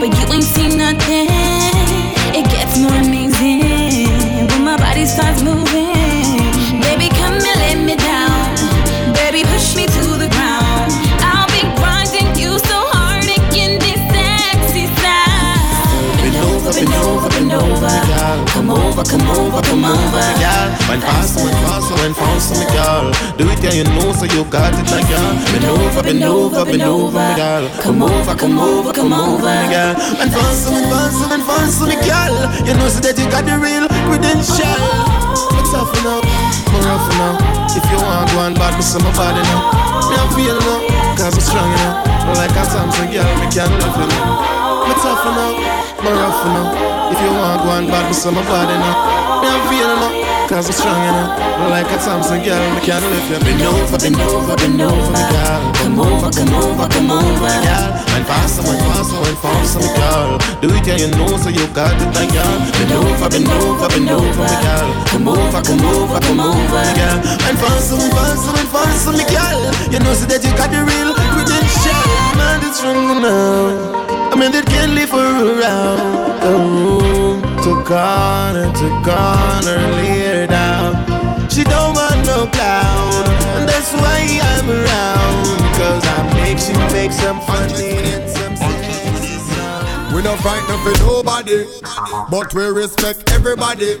but 0.00 0.08
you 0.16 0.32
ain't 0.32 0.48
seen 0.48 0.78
nothing. 0.80 1.28
It 2.32 2.48
gets 2.48 2.78
more 2.80 2.96
amazing 3.04 4.48
when 4.48 4.64
my 4.64 4.78
body 4.78 5.04
starts 5.04 5.42
moving. 5.42 5.91
Bend 17.52 17.72
over. 17.72 18.42
Come 18.52 18.70
over, 18.70 19.02
come 19.04 19.28
over, 19.28 19.62
come 19.62 19.84
over. 19.84 20.24
Girl, 20.40 20.68
wine 20.88 21.00
faster, 21.00 21.42
wine 21.44 21.58
faster, 21.64 21.94
wine 22.00 22.14
faster, 22.14 22.54
my 22.56 22.66
girl. 22.72 23.12
Do 23.36 23.50
it, 23.50 23.62
yeah, 23.62 23.72
you 23.72 23.84
know, 23.84 24.12
so 24.12 24.24
you 24.24 24.44
got 24.44 24.72
it, 24.72 24.86
my 24.88 25.02
girl. 25.08 25.32
Bend 25.52 25.64
over, 25.64 26.02
bend 26.02 26.24
over, 26.24 26.64
bend 26.64 26.82
over, 26.82 27.34
girl. 27.36 27.68
Come 27.80 28.02
over, 28.02 28.34
come 28.34 28.58
over, 28.58 28.92
come 28.92 29.12
over. 29.12 29.56
girl. 29.68 29.94
Wine 30.16 30.30
faster, 30.30 30.70
wine 30.70 30.88
faster, 30.88 31.28
wine 31.28 31.44
faster, 31.44 31.86
my 31.86 31.96
girl. 32.00 32.34
You 32.66 32.74
know, 32.74 32.88
so 32.88 33.00
that 33.00 33.18
you 33.18 33.28
got 33.30 33.44
the 33.44 33.56
real 33.58 33.88
credential. 34.08 35.22
What's 35.52 35.72
up 35.74 35.92
now? 36.04 36.20
More 36.72 36.82
rough 36.88 37.08
now. 37.18 37.36
If 37.72 37.84
you 37.88 37.98
want 38.00 38.28
to 38.28 38.34
go 38.34 38.40
on 38.40 38.54
bad, 38.54 38.76
me 38.76 38.84
my 38.84 39.10
body 39.16 39.42
now. 39.48 39.72
Me 40.08 40.14
I 40.16 40.24
feel 40.36 40.58
now, 40.60 41.16
cause 41.16 41.32
I'm 41.32 41.40
strong 41.40 41.70
now. 41.80 42.12
Like 42.36 42.52
a 42.52 42.64
Samson 42.64 43.10
girl, 43.10 43.24
me 43.40 43.46
can't 43.48 43.72
love 43.80 43.96
you 43.96 44.06
now. 44.08 44.62
Me 44.86 44.94
tough 45.00 45.24
now, 45.24 45.81
me 46.02 46.10
rough 46.10 46.42
now. 46.44 47.10
If 47.12 47.18
you 47.22 47.30
want 47.30 47.62
go 47.62 47.70
on 47.70 47.86
bad, 47.86 48.06
me 48.08 48.14
see 48.14 48.30
my 48.30 48.42
body 48.42 48.74
now. 48.74 49.42
Me 49.42 49.48
I 49.48 49.58
feel 49.70 49.92
now, 50.02 50.48
cause 50.48 50.66
I'm 50.66 50.74
strong 50.74 50.98
now. 50.98 51.70
Like 51.70 51.86
a 51.94 51.98
Samson 52.02 52.42
girl, 52.42 52.62
me 52.74 52.80
can't 52.82 53.04
love 53.06 53.30
you. 53.30 53.38
Bend 53.38 53.62
over, 53.62 53.98
bend 53.98 54.18
over, 54.18 54.56
bend 54.58 54.82
over, 54.82 55.10
me 55.14 55.22
girl. 55.30 55.62
Come 55.78 55.98
over, 56.02 56.30
come 56.34 56.54
over, 56.58 56.86
come 56.90 57.10
over. 57.10 57.54
Girl, 57.62 57.88
wine 58.10 58.26
faster, 58.26 58.62
wine 58.66 58.82
faster, 58.82 59.18
wine 59.22 59.38
faster, 59.38 59.78
me 59.78 59.90
girl. 59.94 60.30
Do 60.58 60.66
it, 60.74 60.86
yeah, 60.86 60.98
you 60.98 61.08
know, 61.14 61.38
so 61.38 61.50
you 61.50 61.66
got 61.70 61.94
it, 61.94 62.10
my 62.10 62.26
girl. 62.26 62.56
Bend 62.74 62.92
over, 62.98 63.28
bend 63.30 63.46
over, 63.46 63.86
bend 63.86 64.10
over, 64.10 64.26
me 64.26 64.56
girl. 64.66 64.88
Come 65.06 65.28
over, 65.30 65.60
come 65.62 65.84
over, 65.86 66.18
come 66.18 66.42
over. 66.42 66.86
girl. 66.98 67.18
And 67.46 67.56
faster, 67.62 67.94
and 67.94 68.10
faster, 68.10 68.52
and 68.58 68.70
faster, 68.74 69.12
me 69.14 69.24
girl. 69.30 69.60
You 69.92 69.98
know 70.02 70.14
so 70.18 70.26
that 70.26 70.42
you 70.42 70.50
got 70.58 70.70
the 70.74 70.82
real 70.82 71.14
credential. 71.30 72.02
Man, 72.34 72.58
it's 72.66 72.78
stronger 72.82 73.18
now. 73.22 74.01
I 74.32 74.34
mean, 74.34 74.50
they 74.50 74.62
can't 74.62 74.92
live 74.94 75.12
around 75.12 76.40
the 76.40 76.56
room 76.56 77.42
to 77.64 77.72
corner 77.84 78.72
to 78.72 78.88
corner, 79.04 79.76
lay 79.92 80.24
her 80.24 80.46
down. 80.46 80.96
She 81.50 81.64
don't 81.64 81.92
want 81.92 82.24
no 82.24 82.46
clown, 82.48 83.28
and 83.60 83.68
that's 83.68 83.92
why 83.92 84.40
I'm 84.40 84.70
around. 84.70 85.60
Cause 85.76 86.02
I 86.08 86.32
make 86.32 86.56
she 86.56 86.72
make 86.96 87.12
some 87.12 87.42
funny. 87.42 88.00
We 90.16 90.22
no 90.22 90.32
no 90.32 90.36
frightened 90.40 90.80
for 90.80 91.04
nobody, 91.04 91.66
but 92.30 92.54
we 92.54 92.64
respect 92.68 93.30
everybody, 93.32 94.00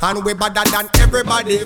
and 0.00 0.24
we 0.24 0.32
better 0.32 0.62
than 0.70 0.88
everybody. 1.00 1.58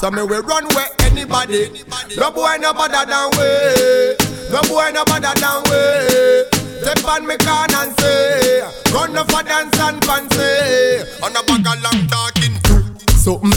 So 0.00 0.10
me 0.10 0.24
we 0.24 0.38
run 0.38 0.66
where 0.74 0.90
anybody. 1.02 1.84
No 2.16 2.32
boy 2.32 2.56
no 2.58 2.72
better 2.74 3.06
than 3.06 3.30
we. 3.38 4.16
No 4.50 4.60
boy 4.62 4.90
no 4.92 5.04
better 5.04 5.38
than 5.38 5.62
we. 5.70 6.57
Step 6.80 7.04
on 7.04 7.26
me 7.26 7.36
can 7.38 7.74
and 7.74 8.00
say, 8.00 8.60
run 8.92 9.16
up 9.16 9.30
for 9.30 9.42
dance 9.42 9.78
and 9.80 10.04
fancy. 10.04 11.02
On 11.22 11.34
a 11.34 11.42
bag 11.42 11.66
of 11.66 11.82
long 11.82 12.06
talking, 12.06 12.54
do 12.62 12.76
something, 13.18 13.50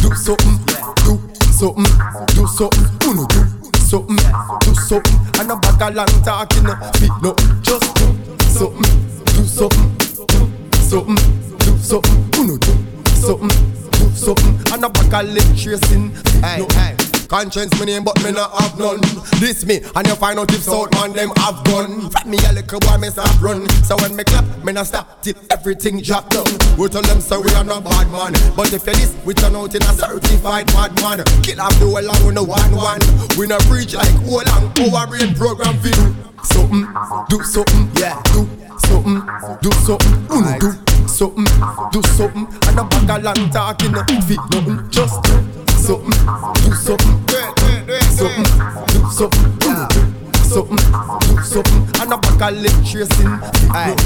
do 0.00 0.14
something, 0.14 0.56
do 1.04 1.18
something, 1.52 1.90
do 2.34 2.46
something, 2.46 2.86
uno 3.04 3.26
do 3.26 3.42
something, 3.82 4.16
do 4.60 4.74
something. 4.74 5.18
And 5.40 5.50
a 5.50 5.56
bag 5.56 5.82
of 5.82 5.94
long 5.96 6.22
talking, 6.22 6.66
fit 6.94 7.10
no, 7.22 7.34
just 7.62 7.94
do 7.96 8.06
something, 8.46 8.88
do 9.26 9.44
something, 9.44 9.98
do 9.98 10.76
something, 10.78 11.18
do 11.58 11.78
something, 11.78 12.16
uno 12.38 12.56
do 12.58 12.72
something, 13.14 13.48
do 13.90 14.10
something. 14.14 14.54
And 14.72 14.84
a 14.84 14.88
bag 14.88 15.14
of 15.14 15.32
lip 15.34 15.56
tracing, 15.56 16.12
hey, 16.42 16.64
hey. 16.72 17.17
Conscience 17.28 17.78
me 17.78 17.86
name, 17.86 18.04
but 18.04 18.16
me 18.24 18.32
not 18.32 18.50
have 18.58 18.78
none. 18.78 19.00
This 19.38 19.66
me, 19.66 19.80
and 19.94 20.06
you 20.06 20.14
find 20.14 20.38
out 20.38 20.50
if 20.50 20.62
South 20.62 20.90
man 20.92 21.12
them 21.12 21.30
have 21.36 21.62
gun. 21.64 22.08
From 22.10 22.30
me 22.30 22.38
a 22.48 22.52
little 22.54 22.80
boy, 22.80 22.96
me 22.96 23.08
start 23.10 23.30
run. 23.40 23.68
So 23.84 23.96
when 23.98 24.16
me 24.16 24.24
clap, 24.24 24.44
me 24.64 24.72
not 24.72 24.86
stop 24.86 25.22
till 25.22 25.34
everything 25.50 26.00
drop 26.00 26.30
down. 26.30 26.46
We 26.78 26.88
tell 26.88 27.02
them 27.02 27.20
so 27.20 27.40
we 27.40 27.52
are 27.52 27.64
not 27.64 27.84
bad 27.84 28.10
man, 28.10 28.32
but 28.56 28.72
if 28.72 28.86
you 28.86 28.94
this, 28.94 29.14
we 29.26 29.34
turn 29.34 29.54
out 29.56 29.74
in 29.74 29.82
a 29.82 29.92
certified 29.92 30.66
bad 30.68 30.94
man. 31.02 31.22
Kill 31.42 31.60
off 31.60 31.78
the 31.78 31.84
whole 31.84 31.98
and 31.98 32.24
we 32.24 32.32
no 32.32 32.44
one 32.44 32.74
one. 32.74 33.00
We 33.36 33.46
not 33.46 33.60
preach 33.68 33.92
like 33.92 34.08
whole 34.24 34.40
and 34.40 34.94
our 34.94 35.06
brain 35.06 35.34
program 35.34 35.76
you. 35.84 36.16
Something, 36.44 36.88
do 37.28 37.42
something, 37.44 37.90
yeah, 38.00 38.16
do 38.32 38.48
something, 38.88 39.20
do 39.60 39.70
something, 39.84 40.16
uno 40.32 40.56
do 40.56 40.72
something, 41.08 41.44
do 41.92 42.00
something, 42.16 42.46
and 42.68 42.78
a 42.78 42.84
bag 42.84 43.10
of 43.10 43.22
long 43.24 43.50
talking, 43.50 43.92
fit 44.22 44.38
nothing, 44.54 44.88
just 44.88 45.20
do 45.24 45.34
something, 45.76 46.14
lip 52.46 52.72
tracing. 52.86 53.26
Aye. 53.74 53.96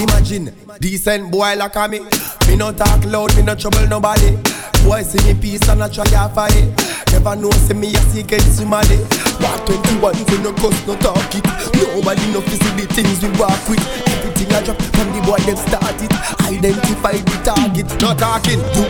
Imagine 0.00 0.54
decent 0.80 1.30
boy 1.30 1.56
like 1.56 1.76
a 1.76 1.88
me. 1.88 2.00
Me 2.46 2.56
no 2.56 2.72
talk 2.72 3.04
loud, 3.04 3.34
me 3.36 3.42
no 3.42 3.54
trouble 3.54 3.86
nobody. 3.88 4.36
Boy 4.84 5.02
see 5.02 5.20
me 5.26 5.38
peace 5.38 5.68
and 5.68 5.82
I 5.82 5.88
try 5.88 6.04
to 6.04 6.28
fight 6.34 6.54
it. 6.54 7.12
Never 7.12 7.36
know 7.36 7.50
see 7.50 7.74
me 7.74 7.88
a 7.92 8.00
secret 8.08 8.40
somebody. 8.42 8.96
Back 9.40 9.66
21 9.66 10.14
so 10.14 10.36
no 10.42 10.52
cuss 10.54 10.86
no 10.86 10.96
talk 10.96 11.34
it. 11.34 11.44
Nobody 11.74 12.22
fi 12.22 12.56
see 12.56 12.72
the 12.80 12.86
things 12.94 13.20
we 13.22 13.28
walk 13.38 13.68
with. 13.68 13.82
Everything 14.08 14.54
I 14.54 14.62
drop 14.62 14.80
from 14.80 15.12
the 15.12 15.20
boy 15.26 15.38
them 15.44 15.56
start 15.56 16.00
it. 16.00 16.12
Identify 16.48 17.12
the 17.12 17.36
target, 17.44 17.90
no 18.00 18.14
talking. 18.14 18.60
Do 18.72 18.82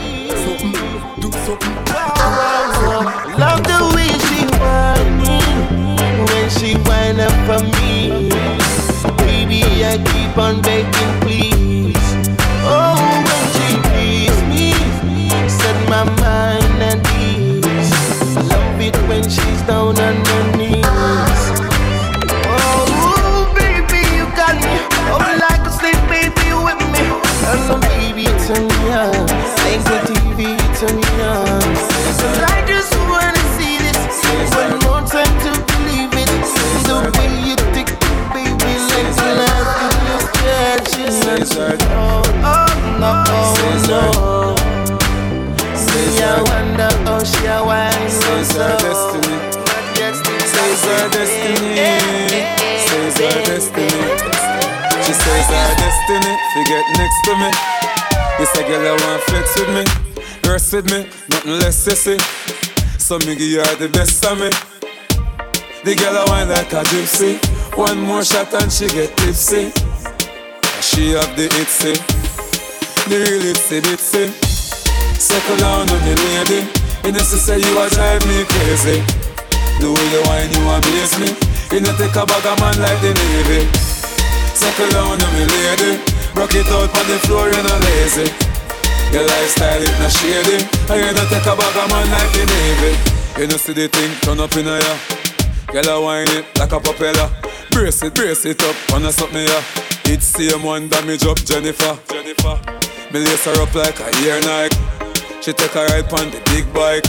something, 0.44 0.72
do 1.20 1.30
something. 1.42 1.74
Love 3.40 3.62
the 3.64 3.78
way 3.96 4.12
she 4.28 4.46
whining 4.60 6.26
when 6.26 6.50
she 6.50 6.74
whine 6.86 7.18
up 7.18 7.34
for 7.46 7.64
me. 7.80 8.29
I 9.82 9.96
keep 9.96 10.36
on 10.36 10.60
begging, 10.60 11.20
please. 11.22 11.96
Oh, 12.68 12.96
when 13.26 13.42
she 13.54 13.68
please 13.88 14.42
me, 14.52 14.72
set 15.48 15.76
my 15.88 16.04
mind 16.20 16.82
at 16.82 17.00
ease. 17.18 18.36
Love 18.36 18.80
it 18.80 18.96
when 19.08 19.22
she's 19.24 19.62
down 19.62 19.98
on 19.98 20.16
her 20.26 20.56
knees. 20.58 20.84
Oh, 22.44 23.52
baby, 23.56 24.04
you 24.16 24.26
got 24.36 24.56
me. 24.60 24.76
Oh, 25.08 25.18
like 25.40 25.66
a 25.66 25.70
slave, 25.72 26.02
baby, 26.08 26.52
with 26.52 26.80
me. 26.92 27.04
And 27.48 27.80
baby, 27.88 28.26
turn 28.44 28.68
me 28.68 28.92
on. 28.92 29.28
Thank 29.56 30.09
our 55.52 55.74
destiny. 55.76 56.34
Forget 56.54 56.84
next 56.98 57.18
to 57.26 57.32
me. 57.36 57.50
This 58.38 58.52
a 58.56 58.62
girl 58.64 58.86
I 58.86 58.94
want 58.96 59.22
flex 59.28 59.46
with 59.58 59.70
me. 59.74 59.84
Rest 60.50 60.72
with 60.72 60.86
me. 60.90 61.00
Nothing 61.30 61.58
less 61.58 61.76
sissy. 61.84 62.16
So 62.98 63.18
me 63.18 63.34
give 63.34 63.50
you 63.50 63.64
the 63.76 63.88
best 63.88 64.24
of 64.24 64.38
me. 64.38 64.50
The 65.84 65.94
girl 65.96 66.16
I 66.16 66.24
want 66.28 66.50
like 66.50 66.72
a 66.72 66.82
gypsy. 66.90 67.38
One 67.76 68.00
more 68.00 68.24
shot 68.24 68.52
and 68.54 68.70
she 68.70 68.88
get 68.88 69.16
tipsy. 69.16 69.70
She 70.80 71.12
have 71.12 71.36
the 71.36 71.48
itsy. 71.60 71.94
The 73.08 73.16
real 73.18 73.54
itsy 73.54 73.80
bitsy. 73.80 74.50
Settle 75.20 75.56
down 75.58 75.90
on 75.90 76.00
me 76.00 76.14
lady 76.16 76.66
You 77.04 77.12
know 77.12 77.18
say 77.18 77.58
you 77.58 77.78
a 77.78 77.90
drive 77.90 78.24
me 78.26 78.42
crazy 78.48 79.04
The 79.78 79.92
way 79.92 80.06
you 80.08 80.22
whine 80.24 80.48
you 80.48 80.64
amaze 80.64 81.14
me 81.20 81.36
You 81.76 81.84
know 81.84 81.94
take 81.98 82.16
a 82.16 82.24
bag 82.24 82.46
of 82.46 82.58
man 82.58 82.80
like 82.80 83.00
the 83.02 83.12
Navy 83.12 83.89
Settle 84.60 84.90
down 84.90 85.16
on 85.16 85.32
me 85.32 85.48
lady. 85.48 85.96
Rock 86.36 86.52
it 86.52 86.68
out 86.68 86.92
on 86.92 87.06
the 87.08 87.16
floor 87.24 87.48
you 87.48 87.62
know 87.64 87.80
lazy. 87.80 88.28
Your 89.08 89.24
lifestyle 89.24 89.80
it 89.80 89.96
not 89.96 90.12
shady. 90.12 90.60
And 90.84 91.00
you 91.00 91.12
know 91.16 91.24
take 91.32 91.48
a 91.48 91.56
bag 91.56 91.76
of 91.80 91.88
man 91.88 92.04
like 92.12 92.28
the 92.36 92.44
Navy. 92.44 92.92
You 93.40 93.46
know 93.48 93.56
see 93.56 93.72
the 93.72 93.88
thing 93.88 94.12
turn 94.20 94.38
up 94.38 94.54
in 94.60 94.68
a 94.68 94.76
ya. 94.76 94.94
Girl 95.72 95.88
a 95.88 96.04
whine 96.04 96.28
it 96.36 96.44
like 96.58 96.72
a 96.72 96.78
propeller. 96.78 97.30
Brace 97.70 98.02
it, 98.02 98.14
brace 98.14 98.44
it 98.44 98.62
up, 98.62 98.76
wanna 98.92 99.10
suck 99.10 99.32
me 99.32 99.46
ya. 99.46 99.62
It's 100.04 100.26
same 100.26 100.62
one 100.62 100.90
damage 100.90 101.24
up 101.24 101.38
Jennifer. 101.38 101.96
Jennifer. 102.12 102.60
Me 103.14 103.20
lace 103.24 103.46
her 103.46 103.62
up 103.62 103.74
like 103.74 103.98
a 103.98 104.12
ear 104.28 104.42
Nike. 104.42 104.76
She 105.40 105.54
take 105.54 105.74
a 105.74 105.86
ride 105.86 106.12
on 106.12 106.30
the 106.30 106.40
big 106.52 106.68
bike. 106.74 107.08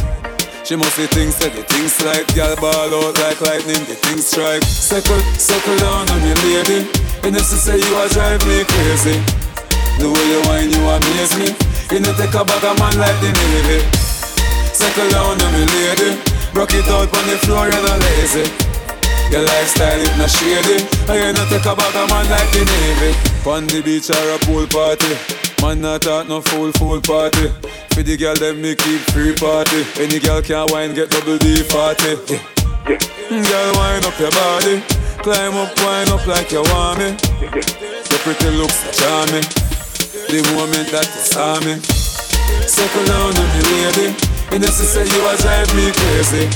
She 0.64 0.76
must 0.76 0.94
see 0.94 1.08
things 1.08 1.36
the 1.42 1.50
things 1.50 1.98
like 2.06 2.28
Gal 2.36 2.56
ball 2.56 2.94
out 2.94 3.18
like 3.18 3.42
lightning, 3.42 3.82
the 3.90 3.98
things 3.98 4.30
strike. 4.30 4.62
Circle, 4.64 5.18
circle 5.34 5.76
down 5.82 6.06
on 6.06 6.22
me, 6.22 6.34
lady. 6.46 6.86
You 7.26 7.32
know, 7.34 7.42
she 7.42 7.58
say 7.58 7.82
you 7.82 7.94
are 7.98 8.08
drive 8.14 8.46
me 8.46 8.62
crazy. 8.70 9.18
The 9.98 10.06
way 10.06 10.26
you 10.30 10.40
whine, 10.46 10.70
you 10.70 10.82
amaze 10.86 11.34
me. 11.34 11.50
You 11.90 12.00
know, 12.06 12.14
take 12.14 12.38
a 12.38 12.46
bag 12.46 12.62
of 12.62 12.78
man 12.78 12.94
like 13.02 13.18
the 13.26 13.34
Navy. 13.34 13.82
Circle 14.70 15.10
down 15.10 15.42
on 15.42 15.50
me, 15.50 15.66
lady. 15.66 16.22
Rock 16.54 16.72
it 16.78 16.88
out 16.94 17.10
on 17.10 17.26
the 17.26 17.38
floor, 17.42 17.66
you're 17.66 17.82
not 17.82 17.98
lazy. 17.98 18.46
Your 19.34 19.42
lifestyle 19.42 19.98
is 19.98 20.14
not 20.16 20.30
shady. 20.30 20.78
And 21.10 21.18
you 21.26 21.34
know, 21.34 21.46
take 21.50 21.66
a 21.66 21.74
man 21.74 22.26
like 22.30 22.50
the 22.54 22.64
Navy. 22.70 23.12
On 23.50 23.66
the 23.66 23.82
beach 23.82 24.14
or 24.14 24.26
a 24.30 24.38
pool 24.46 24.68
party. 24.70 25.51
Man 25.62 25.80
not 25.80 26.02
talk 26.02 26.28
no 26.28 26.42
fool 26.42 26.72
fool 26.74 27.00
party. 27.02 27.54
For 27.94 28.02
the 28.02 28.18
girl 28.18 28.34
them 28.34 28.66
me 28.66 28.74
keep 28.74 28.98
free 29.14 29.38
party. 29.38 29.86
Any 30.02 30.18
girl 30.18 30.42
can 30.42 30.66
wine 30.74 30.98
get 30.98 31.14
double 31.14 31.38
D 31.38 31.62
party. 31.70 32.18
Yeah. 32.26 32.98
Girl 33.30 33.70
wine 33.78 34.02
up 34.02 34.18
your 34.18 34.34
body. 34.34 34.82
Climb 35.22 35.54
up, 35.54 35.70
wine 35.86 36.10
up 36.10 36.26
like 36.26 36.50
you 36.50 36.66
want 36.74 36.98
me. 36.98 37.14
Your 37.46 38.20
pretty 38.26 38.50
looks 38.58 38.82
charming. 38.98 39.46
The 40.34 40.42
moment 40.58 40.90
that 40.90 41.06
you 41.06 41.24
saw 41.30 41.62
me. 41.62 41.78
Circle 42.66 43.06
down 43.06 43.30
on 43.30 43.48
me 43.54 43.62
lady. 43.70 44.08
You 44.50 44.58
know 44.66 44.72
she 44.74 44.82
say 44.82 45.06
you 45.06 45.22
a 45.30 45.38
drive 45.38 45.70
me 45.78 45.94
crazy. 45.94 46.50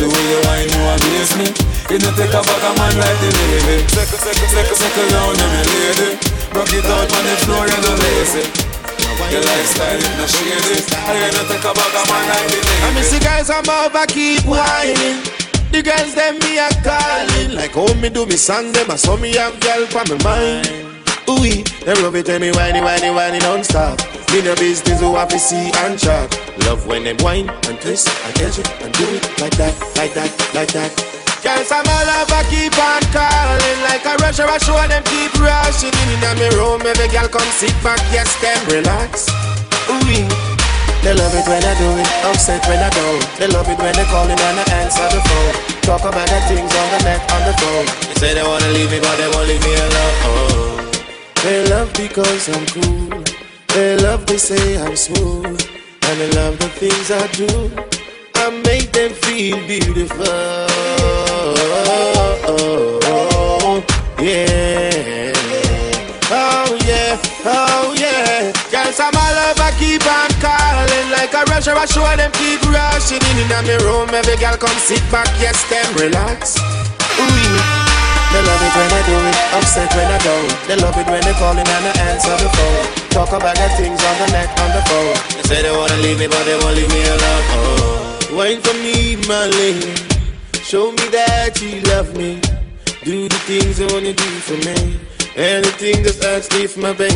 The 0.00 0.08
way 0.08 0.24
you 0.32 0.40
wine 0.48 0.72
you 0.72 0.82
amaze 0.88 1.36
me. 1.36 1.46
You 1.92 2.00
know 2.00 2.16
take 2.16 2.32
a 2.32 2.40
bag 2.40 2.64
of 2.64 2.74
man 2.80 2.96
like 2.96 3.18
the 3.20 3.28
Navy. 3.28 3.76
Circle, 3.92 4.18
circle, 4.24 4.48
circle, 4.56 4.76
circle 4.80 5.08
down 5.12 5.36
on 5.36 5.48
me 5.52 5.62
lady. 5.68 6.41
Rock 6.52 6.68
it 6.68 6.84
out 6.84 7.08
on 7.08 7.24
the 7.24 7.36
floor, 7.48 7.64
you're 7.64 7.80
not 7.80 7.96
lazy. 7.96 8.44
Your 9.32 9.40
lifestyle 9.40 9.96
is 9.96 10.12
not 10.20 10.28
shady. 10.28 10.84
I 10.92 11.16
ain't 11.16 11.32
not 11.32 11.48
take 11.48 11.64
a 11.64 11.72
bag 11.72 11.96
of 11.96 12.04
man 12.04 12.28
like 12.28 12.48
the 12.52 12.60
I 12.84 12.92
miss 12.92 13.10
the 13.12 13.20
guys 13.24 13.48
I'm 13.48 13.64
over 13.64 14.04
keep 14.06 14.44
whining. 14.44 15.24
The 15.72 15.80
girls 15.80 16.14
them 16.14 16.36
me 16.40 16.58
a 16.60 16.68
calling 16.84 17.56
like 17.56 17.72
how 17.72 17.88
me 17.94 18.10
do 18.10 18.26
me 18.26 18.36
song 18.36 18.72
them. 18.72 18.90
I 18.90 18.96
saw 18.96 19.16
me 19.16 19.32
have 19.36 19.58
girl 19.60 19.86
for 19.86 20.04
my 20.12 20.22
mind. 20.22 20.68
Ooh, 21.30 21.64
them 21.86 22.02
love 22.04 22.16
it 22.16 22.28
when 22.28 22.42
me 22.42 22.52
whiny, 22.52 22.82
whiny, 22.82 23.08
whiny 23.08 23.38
non-stop. 23.38 23.98
Me 24.30 24.42
no 24.42 24.54
business 24.56 25.00
who 25.00 25.16
have 25.16 25.28
to 25.28 25.38
see 25.38 25.72
and 25.72 25.98
chat. 25.98 26.28
Love 26.66 26.86
when 26.86 27.04
them 27.04 27.16
whine 27.24 27.48
and 27.48 27.80
twist 27.80 28.08
and 28.26 28.42
edge 28.42 28.58
it 28.58 28.68
and 28.82 28.92
do 28.92 29.04
it 29.08 29.24
like 29.40 29.56
that, 29.56 29.72
like 29.96 30.12
that, 30.12 30.28
like 30.52 30.72
that. 30.72 31.21
Girls 31.42 31.74
I'm 31.74 31.82
all 31.82 32.10
over 32.22 32.42
keep 32.46 32.70
on 32.78 33.02
calling 33.10 33.80
like 33.82 34.06
a 34.06 34.14
rush 34.22 34.38
rush 34.38 34.62
show 34.62 34.78
them 34.86 35.02
keep 35.02 35.34
rushing 35.42 35.90
in 35.90 36.22
in 36.22 36.38
me 36.38 36.48
room. 36.54 36.86
Every 36.86 37.10
girl 37.10 37.26
come 37.26 37.50
sit 37.58 37.74
back, 37.82 37.98
yes 38.14 38.30
them 38.38 38.62
relax. 38.70 39.26
Ooh, 39.90 40.52
they 41.02 41.14
love 41.18 41.34
it 41.34 41.42
when 41.50 41.58
I 41.58 41.74
do 41.82 41.88
it, 41.98 42.06
upset 42.30 42.62
when 42.70 42.78
I 42.78 42.88
don't. 42.94 43.26
They 43.42 43.48
love 43.48 43.66
it 43.66 43.76
when 43.76 43.90
they 43.90 44.06
calling 44.06 44.38
and 44.38 44.58
I 44.62 44.86
answer 44.86 45.02
the 45.10 45.18
phone. 45.18 45.82
Talk 45.82 46.06
about 46.06 46.30
the 46.30 46.38
things 46.46 46.70
on 46.70 46.88
the 46.94 46.98
net, 47.10 47.20
on 47.34 47.42
the 47.42 47.54
phone. 47.58 47.86
They 48.06 48.14
say 48.22 48.34
they 48.34 48.46
wanna 48.46 48.70
leave 48.70 48.92
me, 48.92 49.00
but 49.00 49.16
they 49.18 49.26
won't 49.34 49.48
leave 49.50 49.64
me 49.66 49.74
alone. 49.74 50.14
Oh. 50.30 50.62
They 51.42 51.66
love 51.68 51.92
because 51.94 52.48
I'm 52.54 52.64
cool. 52.66 53.24
They 53.74 53.96
love 53.96 54.26
they 54.26 54.38
say 54.38 54.78
I'm 54.78 54.94
smooth. 54.94 55.58
And 56.06 56.20
they 56.20 56.30
love 56.38 56.56
the 56.60 56.68
things 56.78 57.10
I 57.10 57.26
do. 57.34 58.01
I 58.42 58.50
make 58.66 58.90
them 58.90 59.14
feel 59.22 59.54
beautiful. 59.70 60.26
Yeah. 64.18 65.30
Oh 66.26 66.74
yeah. 66.82 67.22
Oh 67.46 67.94
yeah. 67.94 68.50
Girls, 68.66 68.98
I'm 68.98 69.14
all 69.14 69.38
over, 69.46 69.70
keep 69.78 70.02
on 70.10 70.26
calling. 70.42 71.06
Like 71.14 71.30
a 71.38 71.46
rusher, 71.54 71.70
I 71.70 71.86
show 71.86 72.02
them 72.18 72.34
keep 72.34 72.58
rushing 72.66 73.22
in. 73.30 73.46
In 73.46 73.46
my 73.46 73.62
room, 73.86 74.10
every 74.10 74.34
girl 74.42 74.58
come 74.58 74.74
sit 74.82 75.06
back, 75.14 75.30
yes, 75.38 75.62
them 75.70 75.86
relax. 75.94 76.58
Ooh. 77.22 77.30
They 78.34 78.42
love 78.42 78.58
it 78.58 78.74
when 78.74 78.90
I 78.90 79.02
do 79.06 79.16
it, 79.22 79.38
upset 79.54 79.86
when 79.94 80.10
I 80.10 80.18
don't. 80.18 80.50
They 80.66 80.82
love 80.82 80.98
it 80.98 81.06
when 81.06 81.22
they 81.22 81.34
calling 81.38 81.62
and 81.62 81.84
I 81.86 81.94
answer 82.10 82.34
the 82.42 82.50
phone. 82.50 82.90
Talk 83.14 83.30
about 83.38 83.54
the 83.54 83.70
things 83.78 84.02
on 84.02 84.14
the 84.18 84.26
net, 84.34 84.50
on 84.58 84.74
the 84.74 84.82
phone. 84.90 85.14
They 85.38 85.46
say 85.46 85.62
they 85.62 85.70
wanna 85.70 85.94
leave 86.02 86.18
me, 86.18 86.26
but 86.26 86.42
they 86.42 86.58
won't 86.58 86.74
leave 86.74 86.90
me 86.90 87.06
alone. 87.06 87.46
Oh. 87.54 87.91
Wine 88.32 88.60
for 88.62 88.74
me, 88.80 89.16
my 89.28 89.46
lady. 89.46 89.94
Show 90.64 90.90
me 90.90 91.04
that 91.12 91.60
you 91.60 91.82
love 91.92 92.16
me. 92.16 92.40
Do 93.04 93.28
the 93.28 93.38
things 93.44 93.78
you 93.78 93.86
wanna 93.92 94.14
do 94.14 94.30
for 94.40 94.56
me. 94.64 94.98
Anything 95.36 96.02
just 96.02 96.24
ask 96.24 96.50
me 96.52 96.66
for 96.66 96.80
my 96.80 96.94
baby. 96.94 97.12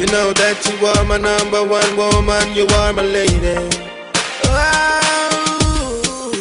You 0.00 0.06
know 0.08 0.32
that 0.32 0.56
you 0.64 0.86
are 0.88 1.04
my 1.04 1.18
number 1.18 1.62
one 1.62 1.96
woman, 2.00 2.54
you 2.56 2.66
are 2.80 2.92
my 2.94 3.02
lady. 3.02 3.60
Oh, 4.48 6.32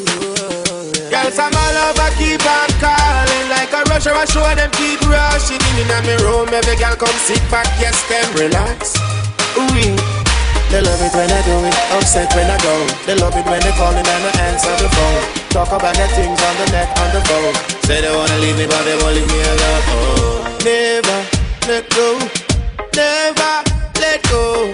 Girls, 1.12 1.38
I'm 1.38 1.52
all 1.52 1.78
over, 1.92 2.10
keep 2.16 2.40
on 2.48 2.70
calling 2.80 3.48
like 3.52 3.74
a 3.76 3.84
rush 3.92 4.08
or 4.08 4.16
a 4.16 4.26
show 4.26 4.48
them 4.56 4.72
keep 4.72 5.02
rushing 5.04 5.60
in 5.60 5.84
in 5.84 5.88
my 5.92 6.16
room. 6.24 6.48
Every 6.48 6.78
girl 6.78 6.96
come 6.96 7.18
sit 7.28 7.44
back, 7.52 7.68
yes, 7.84 8.00
them 8.08 8.24
relax. 8.40 8.96
Ooh, 9.60 10.13
they 10.74 10.82
love 10.82 11.02
it 11.06 11.14
when 11.14 11.30
I 11.30 11.42
do 11.46 11.54
it, 11.70 11.76
upset 11.94 12.34
when 12.34 12.50
I 12.50 12.58
go. 12.58 12.74
They 13.06 13.14
love 13.14 13.38
it 13.38 13.46
when 13.46 13.62
they 13.62 13.72
call 13.78 13.94
and 13.94 14.08
I 14.08 14.18
answer 14.50 14.74
the 14.82 14.90
phone. 14.90 15.22
Talk 15.54 15.70
about 15.70 15.94
the 15.94 16.08
things 16.18 16.42
on 16.42 16.56
the 16.58 16.68
net, 16.74 16.90
on 16.98 17.14
the 17.14 17.22
phone. 17.30 17.54
Say 17.86 18.02
they 18.02 18.10
wanna 18.10 18.38
leave 18.42 18.58
me, 18.58 18.66
but 18.66 18.82
they 18.82 18.98
won't 18.98 19.14
leave 19.14 19.30
me 19.30 19.40
alone. 19.54 19.84
Oh, 19.94 20.58
never 20.66 21.20
let 21.70 21.86
go, 21.94 22.18
never 22.98 23.54
let 24.02 24.20
go, 24.34 24.74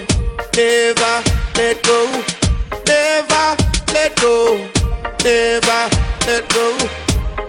never 0.56 1.16
let 1.60 1.76
go, 1.84 1.98
never 2.88 3.46
let 3.92 4.16
go, 4.16 4.56
never 5.20 5.80
let 6.24 6.48
go, 6.48 6.64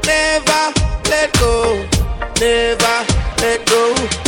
never 0.03 0.63
let 1.07 1.31
go, 1.39 1.87
never 2.35 2.95
let 3.39 3.65
go, 3.65 3.85
never 3.87 4.20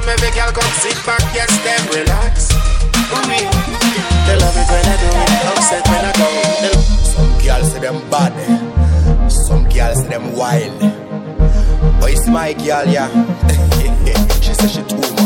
room. 0.00 0.08
Every 0.08 0.30
girl 0.30 0.52
come 0.52 0.72
sit 0.80 0.96
back, 1.06 1.22
yes, 1.34 1.50
them 1.64 1.82
relax. 1.88 2.50
Ooh, 3.12 3.26
they 4.26 4.36
love 4.38 4.56
it 4.56 4.68
when 4.70 4.84
I 4.86 4.96
do 5.00 5.08
it, 5.08 5.46
upset 5.58 5.86
when 5.88 6.04
I 6.04 6.12
go. 6.16 6.80
Some 7.02 7.32
girls 7.44 7.72
say 7.72 7.80
them 7.80 8.10
bad, 8.10 9.30
some 9.30 9.68
girls 9.68 9.98
say 10.02 10.08
them 10.08 10.32
wild. 10.36 10.80
But 12.00 12.10
it's 12.10 12.28
my 12.28 12.52
girl, 12.52 12.86
yeah, 12.86 13.08
she 14.40 14.54
says 14.54 14.72
she 14.72 14.82
too. 14.82 15.19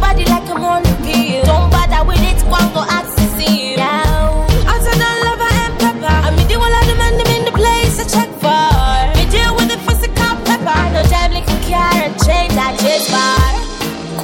Body 0.00 0.24
like 0.24 0.48
I'm 0.48 0.64
on 0.64 0.82
the 0.82 0.94
pill. 1.04 1.44
Don't 1.44 1.70
bother 1.70 2.02
with 2.08 2.22
it, 2.22 2.40
one 2.48 2.68
go 2.72 2.82
ask 2.88 3.14
to 3.16 3.26
see. 3.38 3.76
Now, 3.76 4.46
I 4.66 4.74
turn 4.84 5.00
on 5.00 5.16
lover 5.28 5.50
and 5.64 5.74
pepper. 5.80 6.14
I 6.26 6.30
me 6.36 6.44
deal 6.48 6.60
with 6.60 6.72
all 6.74 6.86
the 6.86 6.96
men 6.96 7.14
them 7.18 7.28
in 7.36 7.44
the 7.44 7.52
place 7.52 8.00
I 8.00 8.04
check 8.08 8.30
for. 8.42 8.60
Me 9.16 9.24
deal 9.30 9.52
with 9.56 9.68
the 9.72 9.78
physical 9.86 10.32
pepper. 10.48 10.78
No 10.94 11.02
time 11.12 11.32
like 11.32 11.48
a 11.48 11.58
car 11.68 11.92
and 12.04 12.14
change 12.24 12.52
that 12.58 12.74
just 12.80 13.08
bar. 13.12 13.40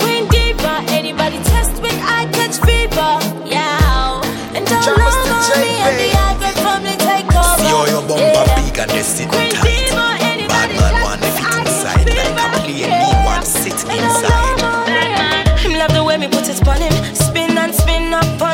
Queen 0.01 0.27
diva, 0.29 0.83
anybody 0.93 1.39
test 1.45 1.81
with 1.83 1.97
I 2.03 2.27
catch 2.33 2.57
fever. 2.67 3.13
Yeah, 3.47 4.57
and 4.57 4.65
don't 4.67 4.83
Jam 4.85 4.97
love 4.99 5.29
Mr. 5.29 5.61
me 5.61 5.71
and 5.87 5.95
the 6.01 6.09
babe. 6.11 6.25
Ivory 6.27 6.53
family 6.65 6.97
take 6.99 7.31
over. 7.31 7.61
See 7.61 7.71
how 7.71 7.85
your 7.87 8.03
bumper 8.09 8.25
Yeah. 8.25 8.57
big 8.65 8.79
and 8.79 8.91
destiny 8.91 9.29
Queen 9.31 9.53
tight. 9.53 9.76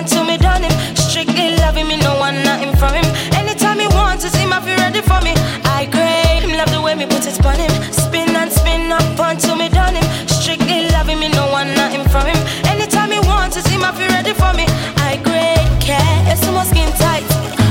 Up 0.03 0.09
until 0.09 0.25
me 0.25 0.37
done 0.37 0.63
him. 0.63 0.97
Strictly 0.97 1.57
loving 1.59 1.87
me, 1.87 1.97
no 1.97 2.19
one 2.19 2.43
nothing 2.43 2.75
from 2.77 2.95
him. 2.95 3.05
Anytime 3.35 3.79
he 3.79 3.87
wants 3.89 4.25
to 4.25 4.31
see 4.31 4.47
my 4.47 4.61
feel 4.61 4.77
ready 4.77 5.01
for 5.01 5.21
me. 5.23 5.35
I 5.65 5.87
crave 5.91 6.43
him 6.43 6.57
love 6.59 6.71
the 6.71 6.81
way 6.81 6.95
me 6.95 7.07
put 7.07 7.27
it 7.27 7.39
on 7.45 7.57
him. 7.57 7.71
Spin 7.93 8.35
and 8.35 8.51
spin 8.51 8.91
up 8.91 9.19
until 9.19 9.57
me 9.57 9.69
done 9.69 9.95
him. 9.95 10.07
Strictly 10.27 10.91
loving 10.91 11.21
me, 11.21 11.29
no 11.29 11.47
one 11.51 11.75
nothing 11.75 12.05
from 12.09 12.27
him. 12.27 12.41
Anytime 12.67 13.11
he 13.13 13.21
wants 13.21 13.57
to 13.57 13.63
see 13.69 13.79
my 13.79 13.93
feel 13.93 14.09
ready 14.09 14.33
for 14.35 14.53
me. 14.55 14.67
I 14.99 15.21
crave 15.23 15.71
care, 15.79 16.19
it's 16.27 16.45
my 16.51 16.65
skin 16.65 16.91
tight. 16.99 17.25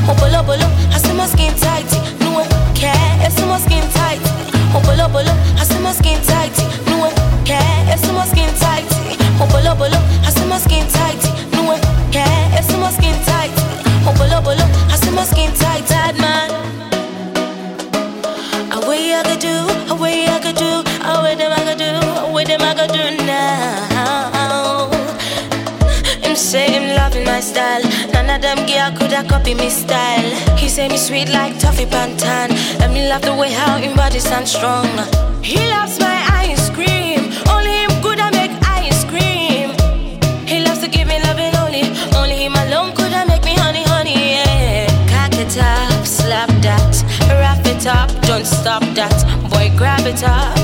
Oh, 0.07 0.15
Opolo 0.15 0.41
bolo, 0.45 0.67
I 0.95 0.97
see 1.03 1.13
my 1.13 1.27
skin 1.27 1.53
tight. 1.55 1.89
No 2.21 2.43
care, 2.73 2.95
it's 3.25 3.39
my 3.41 3.59
skin 3.59 3.83
tight. 3.91 4.21
Oh, 4.73 4.79
Opolo 4.79 5.11
bolo, 5.11 5.33
I 5.59 5.63
see 5.67 5.81
my 5.83 5.91
skin 5.91 6.19
tight. 6.23 6.55
No 6.87 7.11
care, 7.43 7.79
it's 7.91 8.07
my 8.11 8.25
skin 8.25 8.51
tight. 8.55 8.87
Opolo 9.41 9.75
bolo, 9.77 9.97
I 9.97 10.00
tight. 15.59 15.87
Bad 15.89 16.17
man. 16.17 16.49
I 19.13 19.23
could 19.23 19.39
do, 19.39 19.93
away 19.93 20.25
I 20.25 20.39
could 20.39 20.55
do, 20.55 20.83
them 21.37 21.51
I 21.51 21.63
could 21.63 21.77
do, 21.77 21.91
them 22.45 22.61
I 22.61 22.73
could 22.73 22.91
do 22.91 23.25
now. 23.25 24.89
Him 26.23 26.35
say 26.35 26.71
him 26.71 26.95
loving 26.97 27.25
my 27.25 27.39
style. 27.39 27.83
None 28.13 28.29
of 28.29 28.41
them 28.41 28.65
girl 28.65 28.91
coulda 28.97 29.23
copy 29.29 29.53
me 29.53 29.69
style. 29.69 30.57
He 30.57 30.67
say 30.69 30.87
me 30.87 30.97
sweet 30.97 31.29
like 31.29 31.59
toffee 31.59 31.85
pantan. 31.85 32.49
Let 32.79 32.91
me 32.91 33.07
love 33.09 33.21
the 33.21 33.35
way 33.35 33.51
how 33.51 33.77
him 33.77 33.95
body 33.95 34.19
stand 34.19 34.47
strong. 34.47 34.87
He 35.43 35.57
loves 35.69 35.99
my 35.99 36.10
don't 48.31 48.45
stop 48.45 48.81
that. 48.95 49.11
Boy, 49.51 49.75
grab 49.75 50.07
it 50.07 50.23
up, 50.23 50.60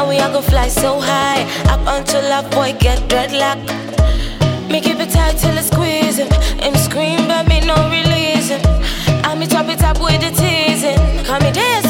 And 0.00 0.08
we 0.08 0.18
are 0.18 0.32
go 0.32 0.40
fly 0.40 0.68
so 0.68 0.98
high. 0.98 1.42
Up 1.68 1.80
until 1.86 2.24
a 2.24 2.40
boy 2.48 2.74
get 2.80 3.00
dreadlock. 3.10 3.60
Me 4.70 4.80
keep 4.80 4.98
it 4.98 5.10
tight 5.10 5.36
till 5.36 5.58
I 5.58 5.60
squeeze 5.60 6.16
him. 6.16 6.30
Him 6.58 6.74
scream, 6.74 7.28
but 7.28 7.46
me 7.46 7.60
no 7.60 7.76
release 7.90 8.48
him. 8.48 8.62
I 9.26 9.34
me 9.34 9.46
top 9.46 9.68
it 9.68 9.82
up 9.82 10.00
with 10.00 10.22
the 10.22 10.30
teasing. 10.30 10.96
Call 11.26 11.40
me 11.40 11.52
dance 11.52 11.89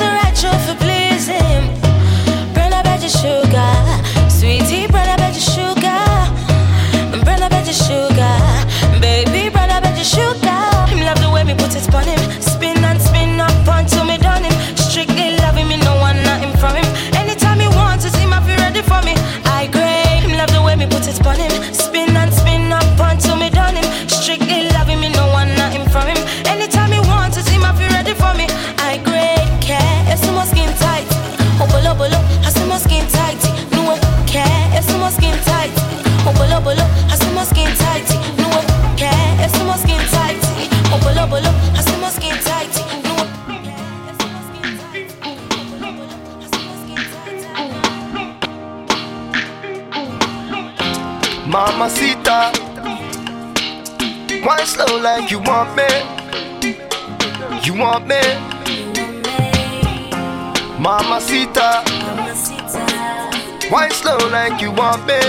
slow 64.11 64.29
like 64.31 64.61
you 64.61 64.73
want 64.73 65.07
me? 65.07 65.20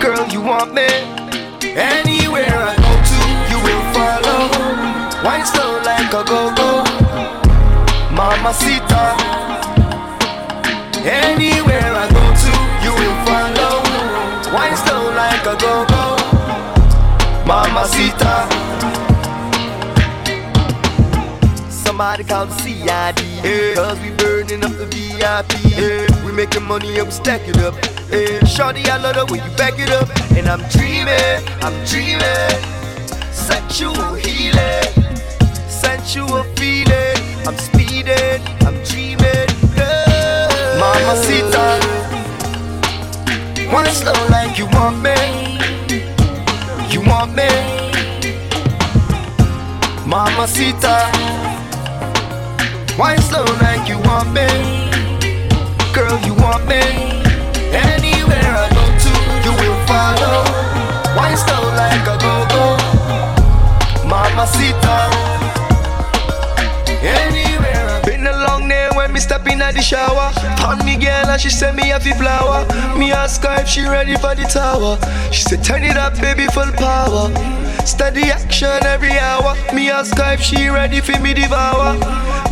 Girl, 0.00 0.26
you 0.28 0.40
want 0.40 0.72
me? 0.72 0.88
Anywhere 1.76 2.56
I 2.70 2.74
go 2.84 2.92
to, 3.10 3.18
you 3.50 3.58
will 3.64 3.84
follow. 3.94 4.42
Why 5.24 5.42
slow 5.52 5.72
like 5.90 6.12
a 6.20 6.22
go-go? 6.32 6.70
Mamacita, 8.16 9.04
anywhere 11.04 11.90
I 12.02 12.06
go 12.16 12.24
to, 12.42 12.52
you 12.84 12.92
will 12.98 13.18
follow. 13.26 13.74
Wine 14.54 14.76
slow 14.76 15.10
like 15.16 15.44
a 15.46 15.56
go-go 15.56 16.16
Mamacita 17.44 18.46
Somebody 21.68 22.22
call 22.22 22.46
the 22.46 22.54
CID 22.62 23.13
yeah. 23.44 23.74
Cause 23.74 24.00
we 24.00 24.10
burning 24.16 24.64
up 24.64 24.72
the 24.72 24.86
VIP 24.86 25.52
yeah. 25.76 26.24
We 26.24 26.32
making 26.32 26.64
money 26.64 26.98
and 26.98 27.06
we 27.06 27.12
stack 27.12 27.42
it 27.46 27.58
up. 27.58 27.74
Yeah. 28.10 28.44
Shorty, 28.44 28.82
I 28.88 28.96
love 28.98 29.16
the 29.16 29.26
way 29.32 29.38
you 29.44 29.56
back 29.56 29.74
it 29.78 29.90
up. 29.90 30.08
And 30.36 30.48
I'm 30.48 30.62
dreaming, 30.70 31.40
I'm 31.62 31.76
dreaming. 31.84 32.58
Sexual 33.32 34.14
healing. 34.14 34.94
Sensual 35.68 36.44
feeling. 36.56 37.16
I'm 37.46 37.56
speeding, 37.58 38.40
I'm 38.66 38.76
dreaming. 38.84 39.48
Yeah. 39.76 40.80
Mamacita 40.80 42.04
Wanna 43.72 43.90
slow 43.90 44.12
like 44.30 44.56
you 44.58 44.66
want 44.66 45.02
me? 45.02 45.14
You 46.90 47.00
want 47.02 47.34
me? 47.34 47.48
Mama 50.06 50.30
Mamacita 50.30 51.53
Why 52.96 53.16
slow 53.16 53.42
like 53.58 53.88
you 53.88 53.98
want 54.06 54.30
me? 54.30 54.46
Girl, 55.92 56.16
you 56.22 56.32
want 56.34 56.62
me? 56.68 56.78
Anywhere 57.74 58.54
I 58.54 58.70
go 58.70 58.84
to, 59.02 59.12
you 59.42 59.50
will 59.58 59.78
follow. 59.90 60.46
Why 61.18 61.34
slow 61.34 61.74
like 61.74 62.06
a 62.06 62.14
go-go? 62.22 62.78
Mamacita 64.06 65.10
Anywhere 67.02 67.84
I 67.90 68.00
Been 68.06 68.28
a 68.28 68.46
long 68.46 68.68
day 68.68 68.88
when 68.94 69.12
me 69.12 69.18
step 69.18 69.44
in 69.48 69.60
at 69.60 69.74
the 69.74 69.82
shower. 69.82 70.30
Found 70.58 70.84
me 70.84 70.94
girl 70.96 71.26
and 71.26 71.40
she 71.40 71.50
said 71.50 71.74
me 71.74 71.90
the 71.90 72.14
flower. 72.14 72.64
Me 72.96 73.10
ask 73.10 73.42
her 73.42 73.60
if 73.60 73.66
she 73.66 73.82
ready 73.82 74.14
for 74.14 74.36
the 74.36 74.44
tower. 74.44 74.98
She 75.32 75.42
said 75.42 75.64
turn 75.64 75.82
it 75.82 75.96
up 75.96 76.14
baby 76.20 76.46
full 76.46 76.70
power. 76.78 77.34
Steady 77.84 78.30
action 78.30 78.86
every 78.86 79.18
hour. 79.18 79.56
Me 79.74 79.90
ask 79.90 80.16
her 80.16 80.34
if 80.34 80.40
she 80.40 80.68
ready 80.68 81.00
for 81.00 81.18
me 81.18 81.34
devour 81.34 81.98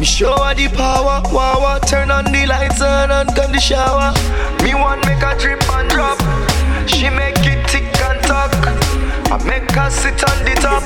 Me 0.02 0.06
show 0.06 0.34
her 0.34 0.52
the 0.52 0.66
power 0.66 1.22
Wow, 1.32 1.62
wow. 1.62 1.78
turn 1.78 2.10
on 2.10 2.24
the 2.24 2.44
lights 2.44 2.82
on 2.82 3.12
and 3.12 3.28
come 3.36 3.52
the 3.52 3.60
shower. 3.60 4.10
Me 4.64 4.74
want 4.74 5.06
make 5.06 5.22
her 5.22 5.38
drip 5.38 5.62
and 5.70 5.88
drop. 5.88 6.18
She 6.88 7.08
make 7.08 7.38
it 7.46 7.62
tick 7.68 7.86
and 8.02 8.20
talk. 8.26 8.50
I 9.30 9.38
make 9.46 9.70
her 9.70 9.90
sit 9.90 10.18
on 10.28 10.44
the 10.44 10.58
top 10.58 10.82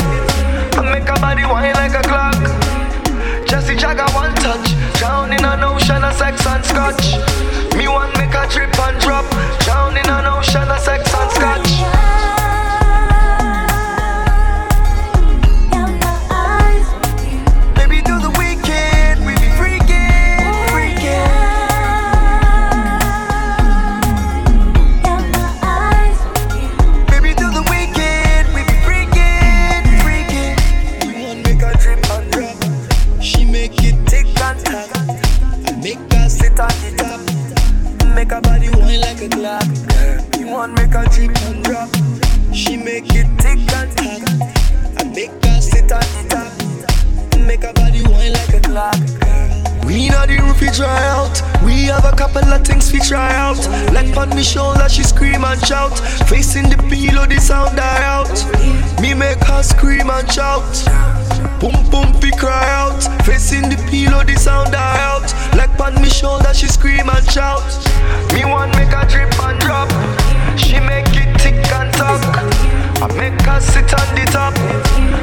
Boom 61.61 61.73
boom, 61.91 62.13
we 62.21 62.31
cry 62.33 62.69
out. 62.69 63.01
Facing 63.25 63.69
the 63.71 63.77
pillow, 63.89 64.23
the 64.23 64.37
sound 64.37 64.73
die 64.73 65.01
out. 65.01 65.25
Like 65.57 65.73
on 65.81 65.95
me 66.03 66.11
shoulder, 66.11 66.53
she 66.53 66.67
scream 66.67 67.09
and 67.09 67.25
shout. 67.31 67.65
Me 68.35 68.45
want 68.45 68.77
make 68.77 68.93
her 68.93 69.07
drip 69.09 69.33
and 69.41 69.59
drop. 69.61 69.89
She 70.59 70.79
make 70.81 71.09
it 71.17 71.33
tick 71.41 71.57
and 71.73 71.93
talk. 71.95 72.21
I 73.01 73.09
make 73.17 73.41
her 73.49 73.61
sit 73.61 73.89
on 73.89 74.09
the 74.15 74.29
top. 74.29 74.53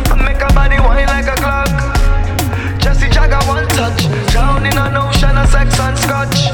I 0.09 0.15
make 0.25 0.41
her 0.41 0.49
body 0.57 0.77
whine 0.81 1.05
like 1.05 1.29
a 1.29 1.37
clock. 1.37 1.69
Jesse 2.81 3.09
Jagger 3.09 3.41
one 3.45 3.67
touch. 3.69 4.09
Drown 4.33 4.65
in 4.65 4.77
an 4.77 4.97
ocean 4.97 5.37
of 5.37 5.47
sex 5.49 5.79
and 5.79 5.97
scotch. 5.99 6.49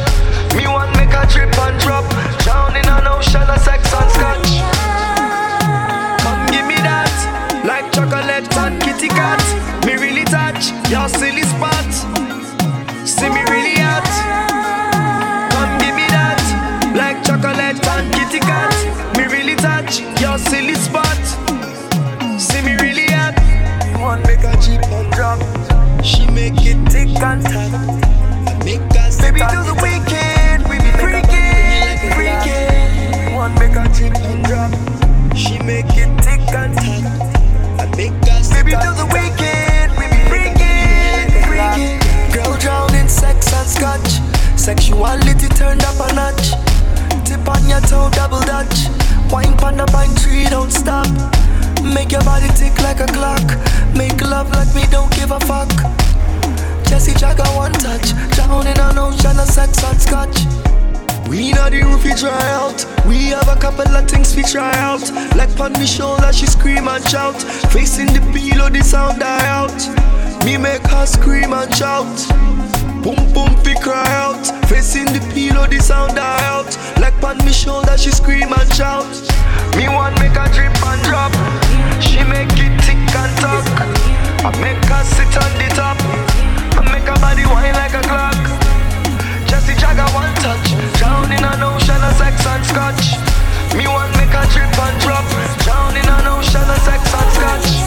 Me 0.59 0.67
want 0.67 0.91
make 0.99 1.15
her 1.15 1.25
drip 1.31 1.57
and 1.57 1.79
drop. 1.79 2.03
Drown 2.43 2.75
in 2.75 2.83
an 2.83 3.07
ocean 3.07 3.47
of 3.47 3.59
sex 3.63 3.87
and 3.95 4.11
scotch. 4.11 4.59
Come 6.19 6.45
give 6.51 6.67
me 6.67 6.75
that. 6.83 7.15
Like 7.63 7.91
chocolate 7.93 8.51
and 8.57 8.81
kitty 8.81 9.07
cat. 9.07 9.38
Me 10.89 10.95
really 10.95 11.05
touch 11.05 11.13
your 11.13 11.19
silly 11.19 11.43
spot. 11.43 11.93
See 13.07 13.29
me 13.29 13.41
really 13.51 13.75
hot. 13.77 14.09
Come 15.51 15.77
give 15.77 15.95
me 15.95 16.07
that. 16.09 16.41
Like 16.95 17.23
chocolate 17.23 17.85
and 17.85 18.13
kitty 18.13 18.39
cat. 18.39 18.73
Me 19.15 19.25
really 19.25 19.55
touch 19.55 20.01
your 20.19 20.37
silly 20.39 20.73
spot. 20.73 21.21
See 22.39 22.61
me 22.61 22.75
really 22.81 23.05
hot. 23.11 23.37
One 24.01 24.21
make 24.23 24.43
a 24.43 24.57
cheap 24.57 24.81
and 24.89 25.11
drop. 25.13 25.39
She 26.03 26.25
make 26.31 26.57
it 26.65 26.81
tick 26.89 27.21
and. 27.21 27.45
I 27.45 28.57
make 28.65 28.81
her 28.97 29.09
Baby, 29.21 29.41
do 29.45 29.61
the 29.69 29.77
weekend. 29.83 30.63
We 30.69 30.77
be 30.79 30.91
freaking, 30.97 31.99
freaking. 32.17 33.35
One 33.35 33.53
make 33.59 33.75
a 33.75 33.85
cheap 33.93 34.15
and 34.25 34.43
drop. 34.43 34.71
She 35.35 35.59
make 35.59 35.93
it 35.97 36.09
tick 36.23 36.41
and. 36.55 36.73
I 37.79 37.85
make 37.95 38.17
her 38.25 38.41
Baby, 38.53 38.71
do 38.71 38.93
the 38.95 39.05
weekend. 39.13 39.38
Sexuality 44.69 45.47
turned 45.57 45.81
up 45.83 45.97
a 45.97 46.13
notch. 46.13 46.53
Tip 47.25 47.47
on 47.49 47.67
your 47.67 47.81
toe, 47.81 48.07
double 48.13 48.41
dutch. 48.41 48.85
Wine 49.31 49.57
pan 49.57 49.77
the 49.77 49.85
pine 49.89 50.13
tree, 50.13 50.45
don't 50.45 50.69
stop. 50.69 51.07
Make 51.81 52.11
your 52.11 52.21
body 52.21 52.45
tick 52.53 52.77
like 52.83 52.99
a 52.99 53.07
clock. 53.07 53.41
Make 53.97 54.21
love 54.21 54.51
like 54.51 54.69
me, 54.75 54.83
don't 54.91 55.09
give 55.15 55.31
a 55.31 55.39
fuck. 55.39 55.69
Jesse 56.85 57.15
Jagger 57.17 57.49
one 57.57 57.73
touch. 57.73 58.13
Drown 58.35 58.67
in 58.67 58.77
an 58.77 58.99
ocean 58.99 59.39
of 59.39 59.49
sex 59.49 59.83
and 59.83 59.99
scotch. 59.99 60.45
We 61.27 61.51
know 61.53 61.69
the 61.69 61.81
roof 61.81 62.03
we 62.03 62.13
dry 62.13 62.37
out. 62.61 62.85
We 63.07 63.33
have 63.33 63.49
a 63.49 63.59
couple 63.59 63.89
of 63.89 64.07
things 64.07 64.35
we 64.35 64.43
try 64.43 64.75
out. 64.77 65.01
Like 65.35 65.57
on 65.59 65.73
me 65.73 65.87
shoulder, 65.87 66.31
she 66.31 66.45
scream 66.45 66.87
and 66.87 67.03
shout. 67.09 67.41
Facing 67.73 68.13
the 68.13 68.21
pillow, 68.37 68.69
the 68.69 68.83
sound 68.83 69.19
die 69.21 69.47
out. 69.47 69.73
Me 70.45 70.57
make 70.57 70.85
her 70.93 71.07
scream 71.07 71.53
and 71.53 71.73
shout. 71.73 72.05
Boom 73.03 73.19
boom 73.31 73.55
fi 73.63 73.75
cry 73.79 74.11
out. 74.11 74.43
Facing 74.67 75.05
the 75.05 75.21
pillow, 75.33 75.65
the 75.67 75.79
sound 75.79 76.15
die 76.15 76.43
out. 76.51 76.67
Like 76.99 77.15
on 77.23 77.37
me 77.45 77.53
shoulder, 77.53 77.97
she 77.97 78.11
scream 78.11 78.51
and 78.51 78.73
shout. 78.73 79.07
Me 79.77 79.87
want 79.87 80.19
make 80.19 80.35
her 80.35 80.49
drip 80.51 80.75
and 80.83 81.01
drop. 81.07 81.31
She 82.03 82.19
make 82.27 82.51
it 82.59 82.75
tick 82.83 82.99
and 82.99 83.33
talk. 83.39 83.63
I 84.43 84.51
make 84.59 84.83
her 84.91 85.03
sit 85.15 85.31
on 85.39 85.47
the 85.55 85.71
top. 85.71 85.95
I 86.75 86.83
make 86.91 87.07
her 87.07 87.15
body 87.23 87.47
whine 87.47 87.71
like 87.79 87.95
a 87.95 88.03
clock. 88.03 88.35
Jesse 89.47 89.79
Jagger 89.79 90.11
one 90.11 90.35
touch. 90.43 90.75
Drown 90.99 91.31
in 91.31 91.39
an 91.39 91.63
ocean 91.63 92.03
of 92.03 92.11
sex 92.19 92.43
and 92.51 92.67
scotch. 92.67 93.15
Me 93.79 93.87
want 93.87 94.11
make 94.19 94.35
her 94.35 94.43
drip 94.51 94.75
and 94.75 94.99
drop. 94.99 95.23
Drown 95.63 95.95
in 95.95 96.03
an 96.03 96.27
ocean 96.27 96.67
of 96.67 96.83
sex 96.83 96.99
and 97.15 97.31
scotch. 97.31 97.79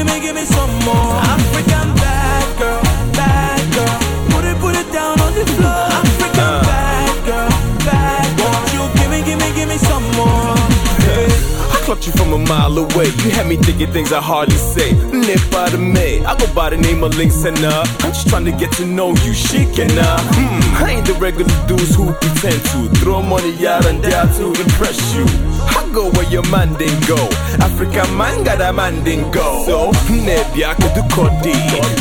Give 0.00 0.08
me, 0.08 0.18
give 0.18 0.34
me, 0.34 0.46
some 0.46 0.72
more. 0.86 1.12
African 1.28 1.94
bad 1.96 2.58
girl, 2.58 2.80
bad 3.12 3.60
girl. 3.74 3.98
Put 4.32 4.46
it, 4.46 4.56
put 4.56 4.74
it 4.74 4.90
down 4.94 5.20
on 5.20 5.34
the 5.34 5.44
floor. 5.44 5.84
African 5.92 6.52
bad 6.64 7.26
girl, 7.26 7.48
bad 7.84 8.24
girl. 8.38 8.48
Won't 8.48 8.72
you 8.72 8.82
give 8.96 9.10
me, 9.10 9.20
give 9.28 9.38
me, 9.38 9.52
give 9.54 9.68
me 9.68 9.76
some 9.76 10.02
more? 10.16 10.56
I 11.68 11.82
clocked 11.84 12.06
you 12.06 12.14
from 12.14 12.32
a 12.32 12.38
mile 12.38 12.78
away. 12.78 13.12
You 13.20 13.30
had 13.30 13.46
me 13.46 13.56
thinking 13.56 13.92
things 13.92 14.10
I 14.10 14.22
hardly 14.22 14.56
say. 14.56 14.94
Nip 15.12 15.38
by 15.50 15.68
the 15.68 15.76
May. 15.76 16.24
I 16.24 16.34
go 16.34 16.50
by 16.54 16.70
the 16.70 16.78
name 16.78 17.04
of 17.04 17.14
Links 17.18 17.44
and 17.44 17.62
uh, 17.62 17.84
I'm 18.00 18.14
just 18.14 18.26
trying 18.26 18.46
to 18.46 18.52
get 18.52 18.72
to 18.80 18.86
know 18.86 19.10
you, 19.16 19.34
chic 19.34 19.78
and 19.78 19.92
uh, 19.92 20.18
hmm, 20.32 20.82
I 20.82 20.92
ain't 20.92 21.06
the 21.06 21.12
regular 21.20 21.52
dudes 21.66 21.94
who 21.94 22.10
pretend 22.24 22.64
to 22.72 22.88
throw 23.00 23.20
money 23.20 23.66
out 23.66 23.84
and 23.84 24.02
there 24.02 24.24
to 24.24 24.46
impress 24.62 25.14
you. 25.14 25.49
Go 25.92 26.08
where 26.10 26.30
your 26.30 26.48
man 26.50 26.72
didn't 26.74 27.08
go. 27.08 27.18
African 27.58 28.16
man 28.16 28.44
got 28.44 28.60
a 28.60 28.72
man 28.72 29.02
didn't 29.02 29.32
go. 29.32 29.64
So, 29.66 29.90
could 29.90 30.94
do 30.94 31.02
Cody. 31.10 31.50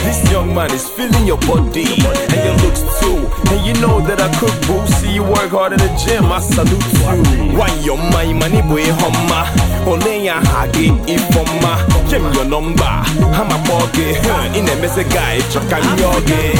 This 0.05 0.21
young 0.31 0.53
man 0.53 0.69
is 0.71 0.87
feeling 0.87 1.25
your 1.25 1.39
body 1.39 1.85
and 1.97 2.41
your 2.45 2.55
looks 2.61 2.85
too. 2.99 3.17
And 3.49 3.65
you 3.65 3.73
know 3.81 3.99
that 4.01 4.21
I 4.21 4.29
cook 4.37 4.53
boo. 4.67 4.85
See 4.93 5.13
you 5.13 5.23
work 5.23 5.49
hard 5.49 5.73
in 5.73 5.79
the 5.79 5.89
gym. 5.97 6.25
I 6.31 6.39
salute 6.39 6.85
you. 7.01 7.57
Why 7.57 7.73
your 7.81 7.97
mind 7.97 8.37
money 8.37 8.61
boy 8.61 8.85
humma? 8.93 9.49
Only 9.89 10.25
ya 10.25 10.39
hagi 10.39 10.93
ifoma. 11.09 11.81
Me 12.11 12.29
your 12.35 12.45
number. 12.45 12.83
I'm 12.85 13.49
a 13.49 13.57
bogey. 13.65 14.13
In 14.53 14.69
a 14.69 14.75
mess 14.81 14.97
a 14.97 15.03
guy. 15.03 15.39
Chuck 15.49 15.71
and 15.73 15.99
yogi. 15.99 16.53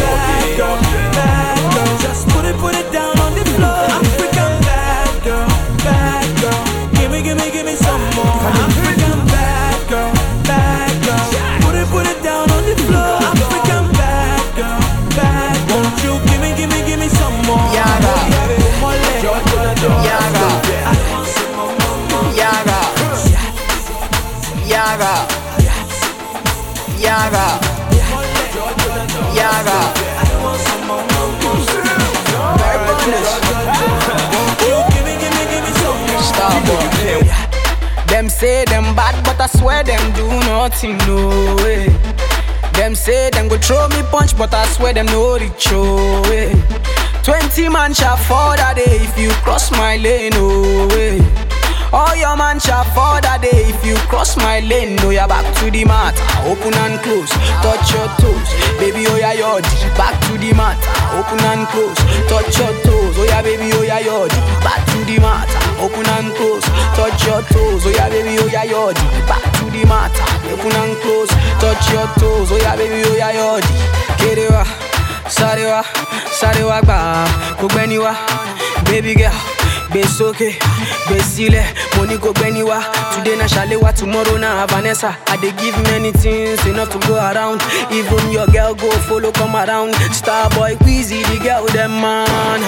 Just 2.02 2.28
put 2.30 2.46
it, 2.46 2.56
put 2.58 2.74
it 2.74 2.92
down 2.92 2.99
swear 39.58 39.84
them 39.84 40.14
do 40.14 40.28
nothing, 40.28 40.98
no 41.08 41.56
way. 41.64 41.88
Them 42.74 42.96
say 42.96 43.30
them 43.32 43.48
go 43.48 43.58
throw 43.58 43.88
me 43.90 44.02
punch, 44.12 44.38
but 44.38 44.54
I 44.54 44.66
swear 44.68 44.94
them 44.94 45.06
no 45.08 45.38
reach, 45.38 45.68
oh 45.72 46.22
way. 46.30 46.54
Twenty 47.24 47.70
man 47.70 47.94
shall 47.94 48.18
fall 48.18 48.56
that 48.56 48.76
day 48.78 48.98
if 49.02 49.18
you 49.18 49.30
cross 49.44 49.72
my 49.72 49.98
lane, 49.98 50.32
oh 50.36 50.88
way. 50.90 51.20
All 51.92 52.16
your 52.16 52.38
man 52.38 52.60
shall 52.60 52.84
fall 52.94 53.18
that 53.22 53.42
day 53.42 53.66
if 53.66 53.82
you 53.84 53.96
cross 54.08 54.38
my 54.38 54.60
lane. 54.62 54.96
No, 55.02 55.10
you're 55.10 55.28
back 55.28 55.42
to 55.58 55.72
the 55.72 55.84
mat. 55.86 56.14
Open 56.46 56.74
and 56.86 57.02
close, 57.02 57.34
touch 57.66 57.90
your 57.90 58.06
toes. 58.22 58.50
Baby, 58.78 59.10
oh 59.10 59.18
yeah, 59.18 59.34
yod. 59.34 59.64
Back 59.98 60.14
to 60.30 60.38
the 60.38 60.54
mat. 60.54 60.78
Open 61.18 61.42
and 61.50 61.66
close, 61.74 61.98
touch 62.30 62.54
your 62.62 62.70
toes. 62.86 63.18
Oh 63.18 63.26
yeah, 63.26 63.42
baby, 63.42 63.74
oh 63.74 63.82
yeah, 63.82 64.00
yod. 64.06 64.30
Back 64.62 64.86
to 64.94 65.02
the 65.10 65.18
mat. 65.18 65.50
Open 65.82 66.06
and 66.14 66.30
close, 66.38 66.66
touch 66.94 67.26
your 67.26 67.42
toes. 67.50 67.82
Oh 67.86 67.90
yeah, 67.90 68.10
baby, 68.10 68.38
oh 68.38 68.46
yeah, 68.46 68.70
yod. 68.70 68.96
Back 69.26 69.42
to 69.58 69.66
the 69.74 69.82
mat. 69.90 70.14
Open 70.46 70.70
and 70.78 70.94
close, 71.02 71.32
touch 71.58 71.84
your 71.90 72.06
toes. 72.22 72.54
Oh 72.54 72.60
yeah, 72.62 72.76
baby, 72.78 73.02
oh 73.10 73.16
yeah, 73.18 73.34
yod. 73.34 73.66
Sarewa, 75.30 75.86
sarewa 76.40 76.82
gba, 76.82 77.26
gbogbo 77.58 77.80
ẹni 77.80 77.98
wa, 78.00 78.16
baby 78.86 79.14
girl. 79.16 79.34
Gbé 79.90 80.04
sókè 80.18 80.50
gbé 81.08 81.18
sílẹ̀ 81.32 81.66
mo 81.98 82.06
ní 82.06 82.16
kò 82.18 82.30
gbẹ́ni 82.38 82.62
wá 82.64 82.78
today 83.14 83.36
na 83.38 83.46
ṣàléwá 83.46 83.90
tomorrow 83.98 84.38
na 84.38 84.66
vanessa 84.68 85.16
i 85.34 85.38
dey 85.42 85.52
give 85.58 85.78
many 85.90 86.12
things 86.12 86.64
enough 86.68 86.90
to 86.90 87.00
go 87.08 87.16
around 87.18 87.60
even 87.92 88.32
your 88.32 88.46
girl 88.54 88.74
go 88.76 88.90
follow 89.08 89.32
come 89.32 89.56
around 89.56 89.96
star 90.14 90.50
boy 90.52 90.76
Wizzy 90.86 91.24
the 91.30 91.38
girl 91.44 91.66
dem 91.74 91.92
man. 92.02 92.62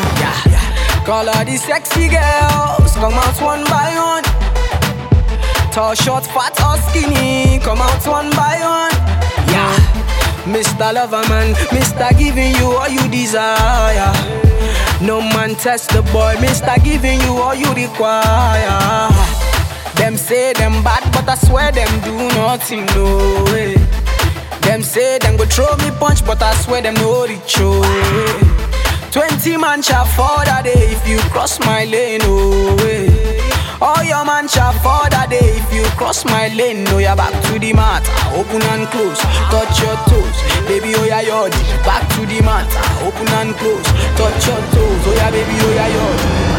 Call 1.05 1.29
all 1.29 1.45
the 1.45 1.57
sexy 1.57 2.07
girls 2.09 2.93
come 2.95 3.13
out 3.13 3.37
one 3.41 3.63
by 3.65 3.93
one 3.97 4.23
tall 5.71 5.93
short 5.93 6.25
fat 6.25 6.57
or 6.65 6.77
skinny 6.89 7.59
come 7.59 7.81
out 7.81 8.05
one 8.07 8.29
by 8.31 8.57
one. 8.61 8.95
Yeah. 9.53 9.73
Mr. 10.45 10.91
Loverman, 10.93 11.53
Mr. 11.69 12.17
Giving 12.17 12.55
you 12.55 12.71
all 12.71 12.89
you 12.89 13.07
desire. 13.09 14.11
No 15.01 15.19
man 15.19 15.55
test 15.55 15.89
the 15.89 16.01
boy, 16.13 16.35
Mr. 16.37 16.81
Giving 16.83 17.19
you 17.21 17.37
all 17.37 17.55
you 17.55 17.73
require. 17.73 19.09
Them 19.95 20.15
say 20.15 20.53
them 20.53 20.83
bad, 20.83 21.03
but 21.11 21.27
I 21.27 21.35
swear 21.35 21.71
them 21.71 21.89
do 22.01 22.15
nothing, 22.37 22.85
no 22.87 23.43
way. 23.51 23.75
Them 24.61 24.83
say 24.83 25.17
them 25.19 25.37
go 25.37 25.45
throw 25.45 25.75
me 25.77 25.89
punch, 25.99 26.25
but 26.25 26.41
I 26.41 26.53
swear 26.55 26.81
them 26.81 26.93
no 26.95 27.25
reach, 27.25 27.55
oh. 27.59 28.57
Twenty 29.11 29.57
man 29.57 29.81
shall 29.81 30.05
fall 30.05 30.43
that 30.45 30.63
day 30.63 30.91
if 30.95 31.07
you 31.07 31.17
cross 31.31 31.59
my 31.59 31.83
lane, 31.85 32.21
oh 32.23 32.75
way. 32.77 33.20
All 33.81 34.03
your 34.03 34.23
man 34.25 34.47
shall 34.47 34.73
fall 34.85 35.09
that 35.09 35.29
day 35.29 35.57
if 35.57 35.73
you 35.73 35.83
cross 35.97 36.23
my 36.25 36.49
lane. 36.53 36.83
No, 36.83 36.99
you're 36.99 37.15
back 37.15 37.33
to 37.49 37.57
the 37.57 37.73
mat. 37.73 38.05
Open 38.37 38.61
and 38.69 38.85
close, 38.93 39.17
touch 39.49 39.81
your 39.81 39.97
toes. 40.05 40.37
Baby, 40.69 40.93
oh 40.95 41.05
yeah, 41.05 41.21
yod. 41.21 41.51
Back 41.81 42.05
to 42.13 42.25
the 42.29 42.41
mat. 42.45 42.69
Open 43.01 43.27
and 43.41 43.55
close, 43.57 43.87
touch 44.13 44.45
your 44.45 44.61
toes. 44.69 45.01
Oh 45.09 45.13
yeah, 45.17 45.31
baby, 45.31 45.57
oh 45.57 45.73
yeah, 45.73 45.89
yod. 45.89 46.50